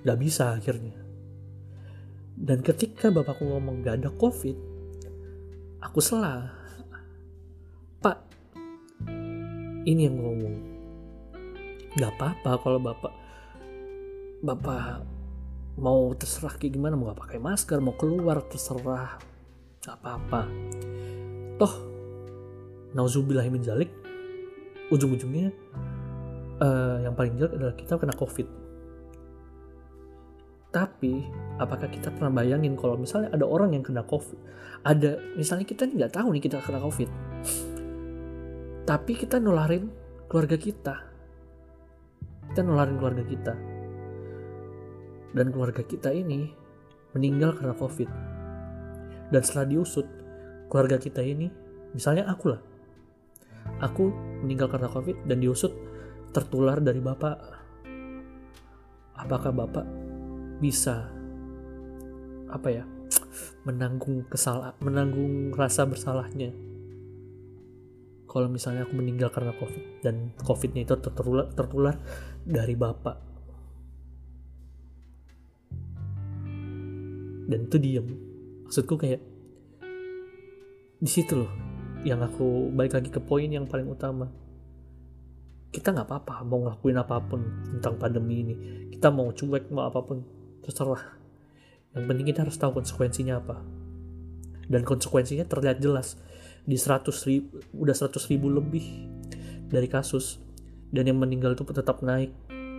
Nggak 0.00 0.18
bisa 0.18 0.56
akhirnya. 0.56 0.96
Dan 2.34 2.64
ketika 2.64 3.12
bapakku 3.14 3.46
ngomong 3.46 3.86
gak 3.86 4.02
ada 4.02 4.10
covid 4.10 4.58
aku 5.78 6.02
salah 6.02 6.50
Pak, 8.02 8.18
ini 9.86 10.10
yang 10.10 10.18
ngomong. 10.18 10.56
Gak 11.94 12.10
apa-apa 12.18 12.58
kalau 12.58 12.80
bapak 12.82 13.14
bapak 14.44 15.06
mau 15.78 16.10
terserah 16.18 16.58
kayak 16.58 16.74
gimana 16.74 16.98
mau 16.98 17.14
gak 17.14 17.22
pakai 17.22 17.38
masker 17.38 17.78
mau 17.78 17.94
keluar 17.94 18.42
terserah 18.44 19.16
gak 19.84 20.00
apa-apa. 20.00 20.48
Toh 21.60 21.74
nauzubillah 22.96 23.44
min 23.52 23.60
jalik 23.60 23.92
ujung-ujungnya 24.88 25.52
uh, 26.62 27.02
yang 27.04 27.12
paling 27.12 27.36
jelek 27.36 27.52
adalah 27.60 27.74
kita 27.76 28.00
kena 28.00 28.14
covid. 28.16 28.48
Tapi 30.74 31.22
apakah 31.62 31.86
kita 31.86 32.10
pernah 32.10 32.34
bayangin 32.34 32.74
kalau 32.74 32.98
misalnya 32.98 33.30
ada 33.30 33.46
orang 33.46 33.76
yang 33.76 33.84
kena 33.84 34.02
covid? 34.02 34.40
Ada 34.82 35.38
misalnya 35.38 35.68
kita 35.68 35.86
nggak 35.86 36.16
tahu 36.16 36.34
nih 36.34 36.42
kita 36.42 36.58
kena 36.64 36.82
covid. 36.82 37.10
Tapi 38.84 39.12
kita 39.14 39.38
nularin 39.38 39.92
keluarga 40.26 40.58
kita. 40.58 40.94
Kita 42.50 42.60
nularin 42.66 42.98
keluarga 42.98 43.24
kita. 43.24 43.54
Dan 45.34 45.50
keluarga 45.50 45.82
kita 45.82 46.10
ini 46.14 46.50
meninggal 47.14 47.58
karena 47.58 47.74
covid 47.78 48.33
dan 49.34 49.42
setelah 49.42 49.66
diusut 49.66 50.06
keluarga 50.70 50.94
kita 50.94 51.18
ini 51.18 51.50
misalnya 51.90 52.30
aku 52.30 52.54
lah. 52.54 52.62
Aku 53.82 54.14
meninggal 54.46 54.70
karena 54.70 54.86
covid 54.86 55.26
dan 55.26 55.42
diusut 55.42 55.74
tertular 56.30 56.78
dari 56.78 57.02
bapak. 57.02 57.34
Apakah 59.18 59.50
bapak 59.50 59.86
bisa 60.62 61.10
apa 62.46 62.68
ya 62.70 62.86
menanggung 63.66 64.22
kesalah 64.30 64.78
menanggung 64.78 65.50
rasa 65.50 65.82
bersalahnya? 65.82 66.54
Kalau 68.30 68.46
misalnya 68.46 68.86
aku 68.86 68.94
meninggal 68.94 69.34
karena 69.34 69.50
covid 69.58 69.98
dan 69.98 70.30
covidnya 70.46 70.86
itu 70.86 70.94
tertular 70.94 71.50
tertular 71.58 71.98
dari 72.46 72.78
bapak. 72.78 73.16
Dan 77.44 77.68
itu 77.68 77.76
diem 77.76 78.23
maksudku 78.64 78.96
kayak 78.96 79.20
di 81.00 81.10
situ 81.10 81.36
loh 81.36 81.52
yang 82.04 82.20
aku 82.20 82.68
balik 82.72 83.00
lagi 83.00 83.08
ke 83.08 83.20
poin 83.20 83.48
yang 83.48 83.64
paling 83.64 83.88
utama. 83.88 84.28
Kita 85.72 85.90
nggak 85.90 86.06
apa-apa 86.06 86.44
mau 86.46 86.62
ngelakuin 86.62 86.96
apa 87.00 87.16
pun 87.24 87.40
tentang 87.76 87.98
pandemi 87.98 88.44
ini. 88.44 88.54
Kita 88.94 89.10
mau 89.10 89.32
cuek 89.32 89.72
mau 89.72 89.88
apa 89.88 90.04
pun 90.04 90.22
terserah. 90.62 91.02
Yang 91.96 92.04
penting 92.06 92.26
kita 92.30 92.40
harus 92.46 92.56
tahu 92.60 92.78
konsekuensinya 92.78 93.40
apa. 93.40 93.56
Dan 94.68 94.86
konsekuensinya 94.86 95.48
terlihat 95.48 95.82
jelas. 95.82 96.20
Di 96.64 96.80
100 96.80 97.10
ribu, 97.28 97.60
udah 97.76 97.92
100 97.92 98.30
ribu 98.30 98.48
lebih 98.48 98.84
dari 99.68 99.90
kasus. 99.90 100.38
Dan 100.94 101.10
yang 101.10 101.18
meninggal 101.18 101.58
itu 101.58 101.66
tetap 101.68 102.00
naik. 102.06 102.30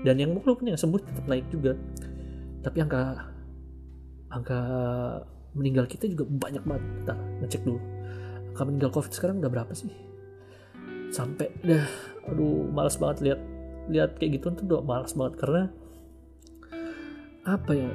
Dan 0.06 0.15
yang 0.21 0.32
walaupun 0.38 0.71
yang 0.71 0.80
sembuh 0.80 1.02
tetap 1.04 1.26
naik 1.28 1.50
juga. 1.52 1.76
Tapi 2.63 2.78
angka 2.80 3.02
angka 4.32 4.62
meninggal 5.56 5.88
kita 5.88 6.06
juga 6.12 6.28
banyak 6.28 6.63
banget. 6.68 6.84
Kita 7.02 7.13
ngecek 7.41 7.62
dulu. 7.63 7.80
Angka 8.52 8.62
meninggal 8.68 8.91
covid 8.91 9.12
sekarang 9.15 9.39
udah 9.39 9.52
berapa 9.52 9.72
sih? 9.72 9.89
Sampai 11.10 11.50
dah 11.63 11.88
aduh 12.28 12.68
malas 12.70 13.00
banget 13.00 13.18
lihat 13.24 13.41
lihat 13.88 14.12
kayak 14.20 14.41
gitu 14.41 14.52
tuh 14.52 14.63
udah 14.68 14.84
malas 14.84 15.15
banget. 15.15 15.34
Karena 15.39 15.63
apa 17.48 17.72
ya 17.72 17.89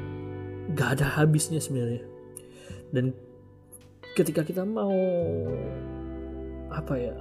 nggak 0.73 0.89
ada 0.99 1.07
habisnya 1.21 1.61
sebenarnya. 1.61 2.03
Dan 2.91 3.13
ketika 4.17 4.43
kita 4.43 4.67
mau 4.67 4.97
apa 6.71 6.95
ya 6.99 7.15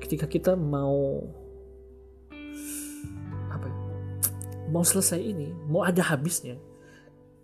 ketika 0.00 0.26
kita 0.28 0.52
mau 0.56 1.20
apa 3.52 3.66
ya, 3.68 3.76
mau 4.72 4.84
selesai 4.84 5.20
ini 5.20 5.52
mau 5.68 5.84
ada 5.84 6.00
habisnya 6.04 6.56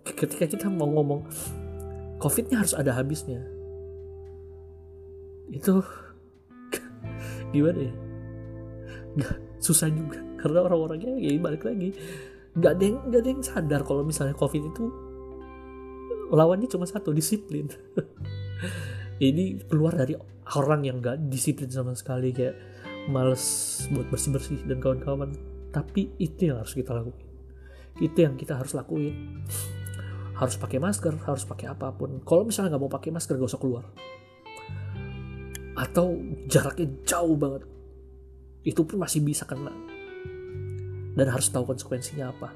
ketika 0.03 0.49
kita 0.49 0.67
mau 0.69 0.89
ngomong 0.89 1.29
covidnya 2.23 2.63
harus 2.63 2.79
ada 2.79 2.95
habisnya. 2.95 3.43
Itu 5.51 5.83
gimana 7.55 7.91
ya? 7.91 7.95
Nggak 9.19 9.37
susah 9.59 9.91
juga. 9.91 10.23
Karena 10.39 10.63
orang-orangnya 10.63 11.19
ya 11.19 11.35
balik 11.43 11.67
lagi. 11.67 11.91
Nggak 12.55 12.73
ada 12.79 12.85
yang 12.87 12.99
nggak 13.11 13.21
ada 13.21 13.31
yang 13.35 13.43
sadar 13.43 13.81
kalau 13.83 14.07
misalnya 14.07 14.39
covid 14.39 14.63
itu 14.63 14.85
lawannya 16.31 16.71
cuma 16.71 16.87
satu 16.87 17.11
disiplin. 17.11 17.67
Ini 19.27 19.67
keluar 19.67 19.99
dari 19.99 20.15
orang 20.55 20.87
yang 20.87 21.03
nggak 21.03 21.27
disiplin 21.27 21.71
sama 21.71 21.99
sekali 21.99 22.31
kayak 22.31 22.55
males 23.11 23.43
buat 23.91 24.07
bersih 24.15 24.31
bersih 24.31 24.59
dan 24.63 24.79
kawan-kawan. 24.79 25.35
Tapi 25.73 26.13
itu 26.21 26.53
yang 26.53 26.61
harus 26.61 26.77
kita 26.77 26.93
lakuin. 26.93 27.17
Itu 27.97 28.19
yang 28.29 28.37
kita 28.37 28.61
harus 28.61 28.77
lakuin 28.77 29.41
harus 30.43 30.59
pakai 30.59 30.83
masker 30.83 31.15
harus 31.23 31.47
pakai 31.47 31.71
apa 31.71 31.95
pun. 31.95 32.19
Kalau 32.27 32.43
misalnya 32.43 32.75
nggak 32.75 32.83
mau 32.83 32.91
pakai 32.91 33.15
masker 33.15 33.39
gak 33.39 33.47
usah 33.47 33.63
keluar. 33.63 33.87
Atau 35.79 36.19
jaraknya 36.51 36.91
jauh 37.07 37.39
banget. 37.39 37.63
Itu 38.67 38.83
pun 38.83 38.99
masih 38.99 39.23
bisa 39.23 39.47
kena. 39.47 39.71
Dan 41.15 41.27
harus 41.31 41.47
tahu 41.47 41.63
konsekuensinya 41.63 42.35
apa. 42.35 42.51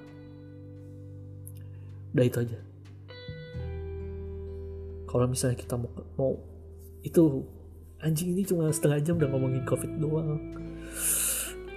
Udah 2.10 2.26
itu 2.26 2.38
aja. 2.42 2.58
Kalau 5.06 5.30
misalnya 5.30 5.54
kita 5.54 5.78
mau 5.78 5.90
mau 6.18 6.32
itu 7.06 7.46
anjing 8.02 8.34
ini 8.34 8.42
cuma 8.42 8.66
setengah 8.74 8.98
jam 8.98 9.14
udah 9.14 9.30
ngomongin 9.30 9.62
covid 9.62 9.94
doang. 10.02 10.42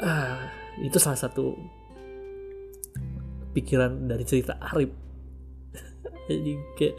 Ah 0.01 0.49
itu 0.81 0.97
salah 0.97 1.21
satu 1.21 1.53
pikiran 3.53 4.09
dari 4.09 4.25
cerita 4.25 4.57
Arif 4.57 5.08
jadi 6.29 6.53
kayak 6.77 6.95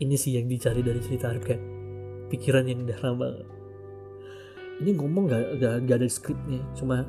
ini 0.00 0.14
sih 0.14 0.38
yang 0.38 0.46
dicari 0.46 0.80
dari 0.84 1.00
cerita 1.02 1.32
Arif 1.32 1.42
kayak 1.42 1.62
pikiran 2.30 2.64
yang 2.66 2.86
dalam 2.86 3.18
banget 3.18 3.48
ini 4.76 4.90
ngomong 4.92 5.24
gak, 5.26 5.56
gak, 5.56 5.74
gak 5.88 5.96
ada 6.04 6.08
skripnya 6.08 6.60
cuma 6.76 7.02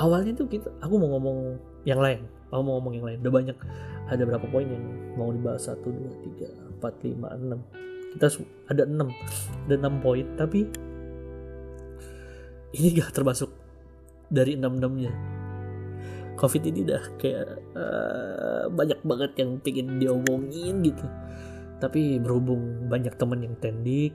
awalnya 0.00 0.32
tuh 0.32 0.48
kita 0.48 0.72
aku 0.80 0.96
mau 0.96 1.12
ngomong 1.16 1.60
yang 1.84 2.00
lain. 2.00 2.20
Aku 2.50 2.60
mau 2.66 2.80
ngomong 2.80 2.94
yang 2.98 3.06
lain. 3.06 3.18
Udah 3.22 3.32
banyak. 3.32 3.56
Ada 4.10 4.22
berapa 4.26 4.46
poin 4.50 4.66
yang 4.66 4.84
mau 5.14 5.30
dibahas? 5.30 5.70
Satu 5.70 5.92
dua 5.92 6.10
tiga 6.24 6.48
empat 6.50 6.94
lima 7.06 7.28
enam. 7.36 7.60
Kita 8.16 8.26
ada 8.68 8.82
enam. 8.84 9.08
Ada 9.68 9.74
enam 9.78 9.94
poin 10.02 10.26
tapi 10.34 10.66
ini 12.74 12.88
gak 12.98 13.14
termasuk 13.14 13.50
dari 14.30 14.54
enam 14.54 14.78
enamnya 14.78 15.10
covid 16.36 16.62
ini 16.66 16.86
udah 16.86 17.02
kayak 17.18 17.48
uh, 17.74 18.64
banyak 18.70 19.00
banget 19.02 19.32
yang 19.40 19.58
pengen 19.62 19.98
diomongin 19.98 20.82
gitu. 20.84 21.06
Tapi 21.80 22.20
berhubung 22.20 22.90
banyak 22.92 23.16
temen 23.16 23.40
yang 23.40 23.56
tendik 23.58 24.12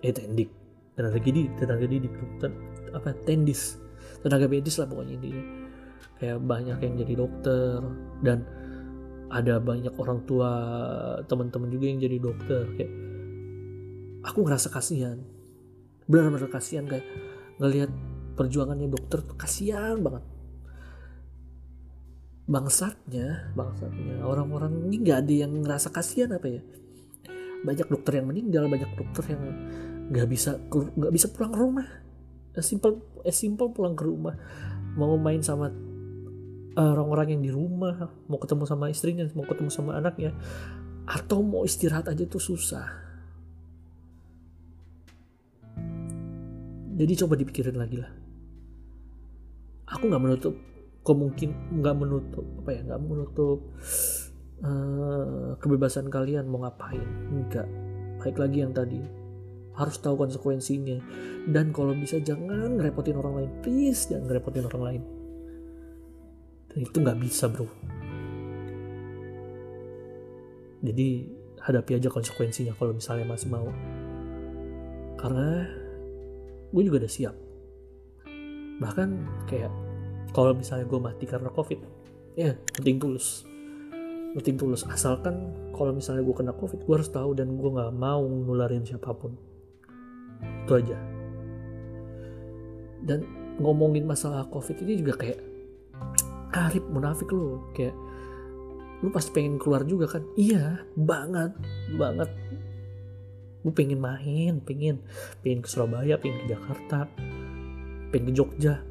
eh 0.00 0.14
tendik 0.16 0.48
tenaga 0.96 1.18
didik 1.20 1.52
tenaga 1.60 1.84
didik 1.84 2.12
ten, 2.40 2.52
apa 2.96 3.12
tendis 3.24 3.76
tenaga 4.24 4.48
medis 4.48 4.80
lah 4.80 4.88
pokoknya 4.88 5.14
ini 5.20 5.32
kayak 6.20 6.38
banyak 6.44 6.78
yang 6.80 6.94
jadi 7.00 7.14
dokter 7.16 7.80
dan 8.24 8.44
ada 9.30 9.62
banyak 9.62 9.94
orang 9.96 10.24
tua 10.26 10.50
teman-teman 11.24 11.70
juga 11.70 11.84
yang 11.88 12.00
jadi 12.02 12.16
dokter 12.18 12.64
kayak 12.76 12.92
aku 14.26 14.38
ngerasa 14.44 14.68
kasihan. 14.68 15.18
Benar-benar 16.10 16.50
kasihan 16.50 16.84
kayak 16.90 17.06
ngelihat 17.62 17.90
perjuangannya 18.34 18.90
dokter 18.90 19.22
tuh 19.22 19.36
kasihan 19.38 20.00
banget 20.00 20.24
bangsatnya 22.50 23.54
bangsatnya. 23.54 24.26
Orang-orang 24.26 24.90
ini 24.90 25.06
nggak 25.06 25.18
ada 25.22 25.34
yang 25.46 25.52
ngerasa 25.62 25.94
kasihan 25.94 26.34
apa 26.34 26.50
ya? 26.50 26.62
Banyak 27.62 27.86
dokter 27.86 28.18
yang 28.18 28.26
meninggal 28.26 28.66
banyak 28.66 28.90
dokter 28.98 29.38
yang 29.38 29.42
nggak 30.10 30.26
bisa 30.26 30.58
nggak 30.68 31.12
bisa 31.14 31.30
pulang 31.30 31.54
ke 31.54 31.60
rumah. 31.62 31.86
Simple 32.58 33.22
as 33.22 33.38
simple 33.38 33.70
pulang 33.70 33.94
ke 33.94 34.02
rumah. 34.02 34.34
Mau 34.98 35.14
main 35.14 35.38
sama 35.38 35.70
orang-orang 36.74 37.38
yang 37.38 37.42
di 37.46 37.52
rumah 37.54 38.10
mau 38.26 38.38
ketemu 38.38 38.64
sama 38.66 38.90
istrinya 38.90 39.26
mau 39.34 39.42
ketemu 39.42 39.70
sama 39.70 39.98
anaknya 39.98 40.34
atau 41.06 41.42
mau 41.42 41.62
istirahat 41.62 42.10
aja 42.10 42.26
tuh 42.26 42.42
susah. 42.42 42.86
Jadi 46.98 47.12
coba 47.24 47.34
dipikirin 47.38 47.78
lagi 47.78 47.96
lah. 47.96 48.10
Aku 49.88 50.06
nggak 50.10 50.22
menutup 50.22 50.54
kemungkin 51.10 51.50
nggak 51.82 51.96
menutup 51.98 52.46
apa 52.62 52.70
ya 52.70 52.80
nggak 52.86 53.02
menutup 53.02 53.58
uh, 54.62 55.58
kebebasan 55.58 56.06
kalian 56.06 56.46
mau 56.46 56.62
ngapain. 56.62 57.04
Enggak 57.34 57.66
baik 58.22 58.36
lagi 58.38 58.62
yang 58.62 58.72
tadi. 58.72 59.00
Harus 59.74 59.96
tahu 59.98 60.14
konsekuensinya. 60.14 61.00
Dan 61.48 61.72
kalau 61.72 61.96
bisa 61.96 62.20
jangan 62.20 62.76
ngerepotin 62.76 63.16
orang 63.16 63.34
lain. 63.42 63.50
Please 63.64 64.06
jangan 64.06 64.28
ngerepotin 64.28 64.68
orang 64.68 64.82
lain. 64.84 65.02
Dan 66.70 66.78
itu 66.86 66.96
nggak 67.00 67.18
bisa 67.18 67.50
bro. 67.50 67.66
Jadi 70.80 71.08
hadapi 71.60 72.00
aja 72.00 72.08
konsekuensinya 72.08 72.72
kalau 72.76 72.96
misalnya 72.96 73.26
masih 73.28 73.48
mau. 73.52 73.68
Karena 75.20 75.68
gue 76.72 76.82
juga 76.84 77.04
udah 77.04 77.12
siap. 77.12 77.36
Bahkan 78.80 79.08
kayak 79.44 79.72
kalau 80.30 80.54
misalnya 80.54 80.86
gue 80.86 81.00
mati 81.02 81.24
karena 81.26 81.50
covid 81.50 81.80
ya 82.38 82.54
penting 82.76 82.96
tulus. 83.02 83.44
Penting 84.30 84.56
tulus. 84.56 84.86
Asalkan 84.86 85.50
kalau 85.74 85.90
misalnya 85.90 86.22
gue 86.22 86.34
kena 86.34 86.54
covid 86.54 86.86
gue 86.86 86.94
harus 86.94 87.10
tahu 87.10 87.34
dan 87.34 87.58
gue 87.58 87.70
nggak 87.70 87.92
mau 87.94 88.22
nularin 88.22 88.86
siapa 88.86 89.10
pun. 89.10 89.34
Itu 90.66 90.72
aja. 90.78 90.98
Dan 93.02 93.26
ngomongin 93.58 94.06
masalah 94.06 94.46
covid 94.48 94.78
ini 94.86 95.02
juga 95.02 95.18
kayak 95.18 95.40
Arif 96.50 96.82
munafik 96.90 97.30
lo 97.30 97.70
kayak 97.78 97.94
lu 99.00 99.08
pasti 99.14 99.30
pengen 99.34 99.58
keluar 99.58 99.82
juga 99.86 100.06
kan? 100.06 100.22
Iya 100.38 100.86
banget 100.94 101.54
banget. 101.98 102.30
Gue 103.60 103.72
pengen 103.74 103.98
main 103.98 104.62
pengen 104.62 105.02
pengen 105.42 105.60
ke 105.60 105.68
Surabaya 105.68 106.16
pengen 106.16 106.46
ke 106.46 106.54
Jakarta 106.54 107.10
pengen 108.10 108.30
ke 108.30 108.32
Jogja 108.34 108.89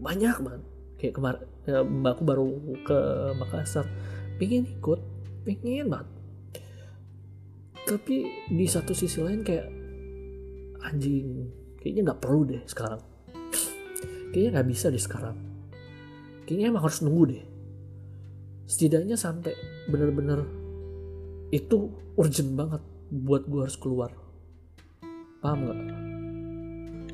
banyak 0.00 0.36
banget. 0.40 0.62
Kayak 1.00 1.14
kemarin 1.16 1.42
ya, 1.64 1.80
mbakku 1.84 2.22
baru 2.24 2.46
ke 2.84 2.98
Makassar. 3.36 3.86
Pengen 4.40 4.64
ikut 4.68 5.00
pengen 5.44 5.92
banget. 5.92 6.08
Tapi 7.84 8.16
di 8.52 8.66
satu 8.68 8.92
sisi 8.92 9.20
lain 9.20 9.40
kayak 9.40 9.66
anjing 10.84 11.48
kayaknya 11.80 12.12
nggak 12.12 12.20
perlu 12.20 12.48
deh 12.48 12.62
sekarang. 12.68 13.00
Kayaknya 14.32 14.50
nggak 14.60 14.68
bisa 14.68 14.86
deh 14.92 15.00
sekarang. 15.00 15.36
Kayaknya 16.44 16.66
emang 16.70 16.84
harus 16.84 17.00
nunggu 17.02 17.24
deh. 17.30 17.44
Setidaknya 18.70 19.18
sampai 19.18 19.52
bener-bener 19.90 20.46
itu 21.50 21.90
urgent 22.14 22.54
banget 22.54 22.82
buat 23.10 23.42
gue 23.50 23.60
harus 23.66 23.78
keluar. 23.80 24.14
Paham 25.42 25.58
nggak? 25.66 25.80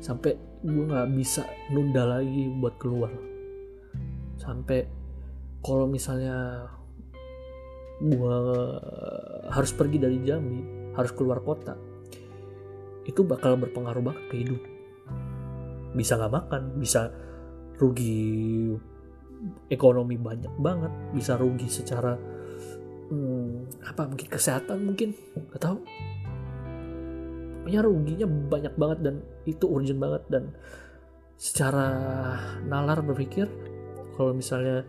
Sampai 0.03 0.37
gue 0.67 0.83
nggak 0.83 1.09
bisa 1.15 1.47
nunda 1.71 2.03
lagi 2.03 2.51
buat 2.59 2.75
keluar. 2.75 3.11
Sampai 4.35 4.83
kalau 5.63 5.87
misalnya 5.87 6.67
gue 8.03 8.37
harus 9.47 9.71
pergi 9.73 9.97
dari 9.97 10.19
Jambi 10.21 10.91
harus 10.93 11.11
keluar 11.15 11.41
kota 11.41 11.73
itu 13.07 13.23
bakal 13.23 13.55
berpengaruh 13.55 14.03
banget 14.03 14.23
ke 14.27 14.35
hidup. 14.43 14.61
Bisa 15.95 16.19
nggak 16.19 16.35
makan 16.35 16.63
bisa 16.83 17.09
rugi 17.79 18.75
ekonomi 19.69 20.17
banyak 20.17 20.53
banget 20.57 20.89
bisa 21.13 21.37
rugi 21.37 21.69
secara 21.69 22.17
hmm, 23.13 23.85
apa 23.85 24.09
mungkin 24.09 24.27
kesehatan 24.27 24.77
mungkin 24.81 25.13
nggak 25.37 25.61
tahu 25.61 25.77
punya 27.67 27.83
ruginya 27.83 28.23
banyak 28.23 28.73
banget 28.79 28.99
dan 29.03 29.15
itu 29.43 29.67
urgent 29.67 29.99
banget 29.99 30.23
dan 30.31 30.43
secara 31.35 31.87
nalar 32.63 33.03
berpikir 33.03 33.43
kalau 34.15 34.31
misalnya 34.31 34.87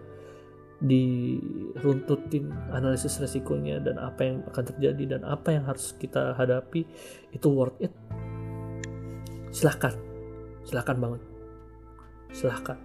diruntutin 0.79 2.55
analisis 2.71 3.19
resikonya 3.19 3.83
dan 3.83 3.99
apa 3.99 4.23
yang 4.23 4.47
akan 4.47 4.63
terjadi 4.63 5.19
dan 5.19 5.27
apa 5.27 5.59
yang 5.59 5.67
harus 5.67 5.91
kita 5.99 6.39
hadapi 6.39 6.87
itu 7.35 7.49
worth 7.51 7.83
it. 7.83 7.91
Silahkan. 9.51 9.99
Silahkan 10.63 10.97
banget. 11.03 11.23
Silahkan. 12.31 12.79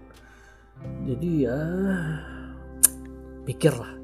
Jadi 1.06 1.46
ya 1.46 1.58
mikir 3.46 3.78
lah 3.78 4.03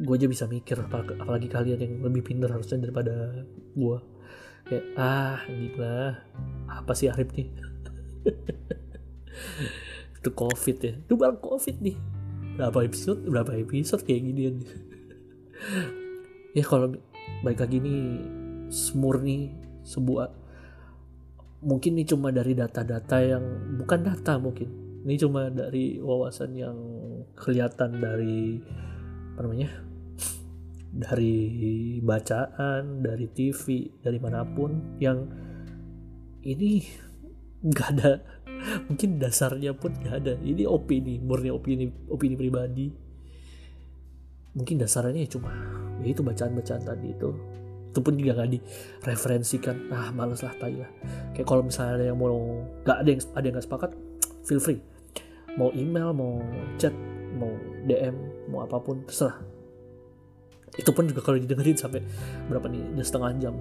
gue 0.00 0.14
aja 0.16 0.28
bisa 0.28 0.44
mikir 0.48 0.80
apalagi 0.80 1.48
kalian 1.52 1.80
yang 1.80 1.94
lebih 2.00 2.24
pintar 2.24 2.56
harusnya 2.56 2.80
daripada 2.80 3.44
gue 3.76 3.98
kayak 4.64 4.86
ah 4.96 5.44
gila 5.44 6.16
apa 6.70 6.92
sih 6.96 7.12
Arif 7.12 7.28
nih? 7.36 7.48
Itu 10.20 10.30
covid 10.32 10.76
ya. 10.80 10.92
Itu 10.96 11.16
baru 11.16 11.36
covid 11.40 11.76
nih. 11.80 11.96
Berapa 12.56 12.84
episode 12.84 13.20
berapa 13.28 13.52
episode 13.56 14.04
kayak 14.04 14.22
gini 14.30 14.42
ya 16.56 16.64
kalau 16.64 16.96
baik 17.44 17.60
lagi 17.60 17.78
nih 17.80 18.00
semurni 18.72 19.52
sebuah 19.84 20.32
mungkin 21.60 22.00
ini 22.00 22.08
cuma 22.08 22.32
dari 22.32 22.56
data-data 22.56 23.20
yang 23.20 23.44
bukan 23.76 24.00
data 24.00 24.40
mungkin 24.40 24.68
ini 25.04 25.20
cuma 25.20 25.52
dari 25.52 26.00
wawasan 26.00 26.56
yang 26.56 26.76
kelihatan 27.36 28.00
dari 28.00 28.56
apa 29.36 29.40
namanya 29.44 29.89
dari 30.90 31.98
bacaan 32.02 32.98
dari 32.98 33.30
TV 33.30 33.86
dari 34.02 34.18
mana 34.18 34.42
pun 34.42 34.98
yang 34.98 35.22
ini 36.42 36.82
nggak 37.62 37.88
ada 37.94 38.12
mungkin 38.90 39.16
dasarnya 39.16 39.72
pun 39.76 39.94
nggak 39.94 40.16
ada. 40.20 40.34
Ini 40.40 40.66
opini 40.66 41.22
murni 41.22 41.48
opini 41.48 41.86
opini 42.10 42.34
pribadi. 42.34 42.86
Mungkin 44.50 44.82
dasarnya 44.82 45.24
ya 45.24 45.30
cuma 45.30 45.54
ya 46.02 46.10
itu 46.10 46.20
bacaan-bacaan 46.26 46.82
tadi 46.82 47.08
itu. 47.14 47.30
Itu 47.90 47.98
pun 48.02 48.14
juga 48.18 48.42
nggak 48.42 48.50
direferensikan. 48.50 49.94
Ah 49.94 50.10
males 50.10 50.42
lah 50.42 50.54
tai 50.58 50.74
kayak 51.32 51.46
kalau 51.46 51.62
misalnya 51.64 52.02
ada 52.02 52.04
yang 52.10 52.18
mau 52.18 52.34
nggak 52.82 52.98
ada 52.98 53.08
yang 53.08 53.20
ada 53.36 53.44
yang 53.46 53.54
nggak 53.56 53.66
sepakat 53.66 53.90
feel 54.44 54.60
free. 54.60 54.80
Mau 55.54 55.70
email 55.74 56.10
mau 56.14 56.42
chat 56.78 56.94
mau 57.38 57.50
DM 57.86 58.14
mau 58.50 58.66
apa 58.66 58.82
pun 58.82 59.06
terserah 59.06 59.49
itu 60.78 60.90
pun 60.94 61.04
juga 61.10 61.20
kalau 61.24 61.38
didengerin 61.40 61.74
sampai 61.74 62.04
berapa 62.46 62.66
nih 62.70 62.82
udah 62.94 63.06
setengah 63.06 63.30
jam. 63.42 63.54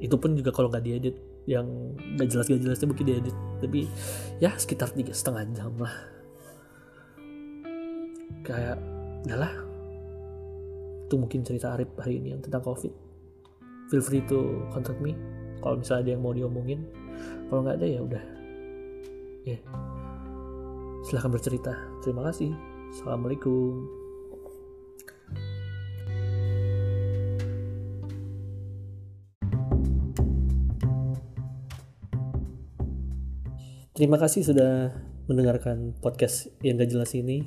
Itu 0.00 0.16
pun 0.16 0.34
juga 0.34 0.50
kalau 0.50 0.72
nggak 0.72 0.84
diedit 0.84 1.16
yang 1.44 1.66
nggak 2.16 2.28
jelas 2.30 2.46
gak 2.46 2.62
jelasnya 2.62 2.86
mungkin 2.86 3.06
diedit 3.06 3.36
tapi 3.58 3.90
ya 4.38 4.54
sekitar 4.54 4.94
tiga 4.94 5.12
setengah 5.12 5.42
jam 5.52 5.72
lah. 5.76 5.94
Kayak 8.42 8.78
lah. 9.28 9.52
Itu 11.06 11.20
mungkin 11.20 11.44
cerita 11.44 11.76
Arif 11.76 11.92
hari 12.00 12.18
ini 12.18 12.32
yang 12.32 12.40
tentang 12.40 12.64
covid. 12.64 12.90
Feel 13.92 14.00
free 14.00 14.24
to 14.24 14.64
contact 14.72 14.98
me. 15.04 15.12
Kalau 15.60 15.78
misalnya 15.78 16.02
ada 16.08 16.10
yang 16.16 16.22
mau 16.24 16.32
diomongin. 16.32 16.80
Kalau 17.52 17.60
nggak 17.62 17.76
ada 17.78 17.86
ya 17.86 18.00
udah. 18.00 18.24
Ya. 19.44 19.58
Yeah. 19.58 19.62
silahkan 21.02 21.34
bercerita. 21.34 21.74
Terima 22.00 22.24
kasih. 22.30 22.54
Assalamualaikum 22.94 24.01
Terima 33.92 34.16
kasih 34.16 34.40
sudah 34.40 34.88
mendengarkan 35.28 35.92
podcast 36.00 36.48
yang 36.64 36.80
gak 36.80 36.96
jelas 36.96 37.12
ini. 37.12 37.44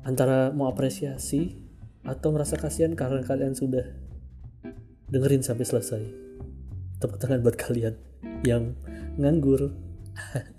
Antara 0.00 0.48
mau 0.48 0.64
apresiasi 0.72 1.60
atau 2.08 2.32
merasa 2.32 2.56
kasihan 2.56 2.96
karena 2.96 3.20
kalian 3.20 3.52
sudah 3.52 3.84
dengerin 5.12 5.44
sampai 5.44 5.68
selesai. 5.68 6.02
Tepuk 7.04 7.20
tangan 7.20 7.44
buat 7.44 7.52
kalian 7.52 8.00
yang 8.48 8.72
nganggur. 9.20 9.76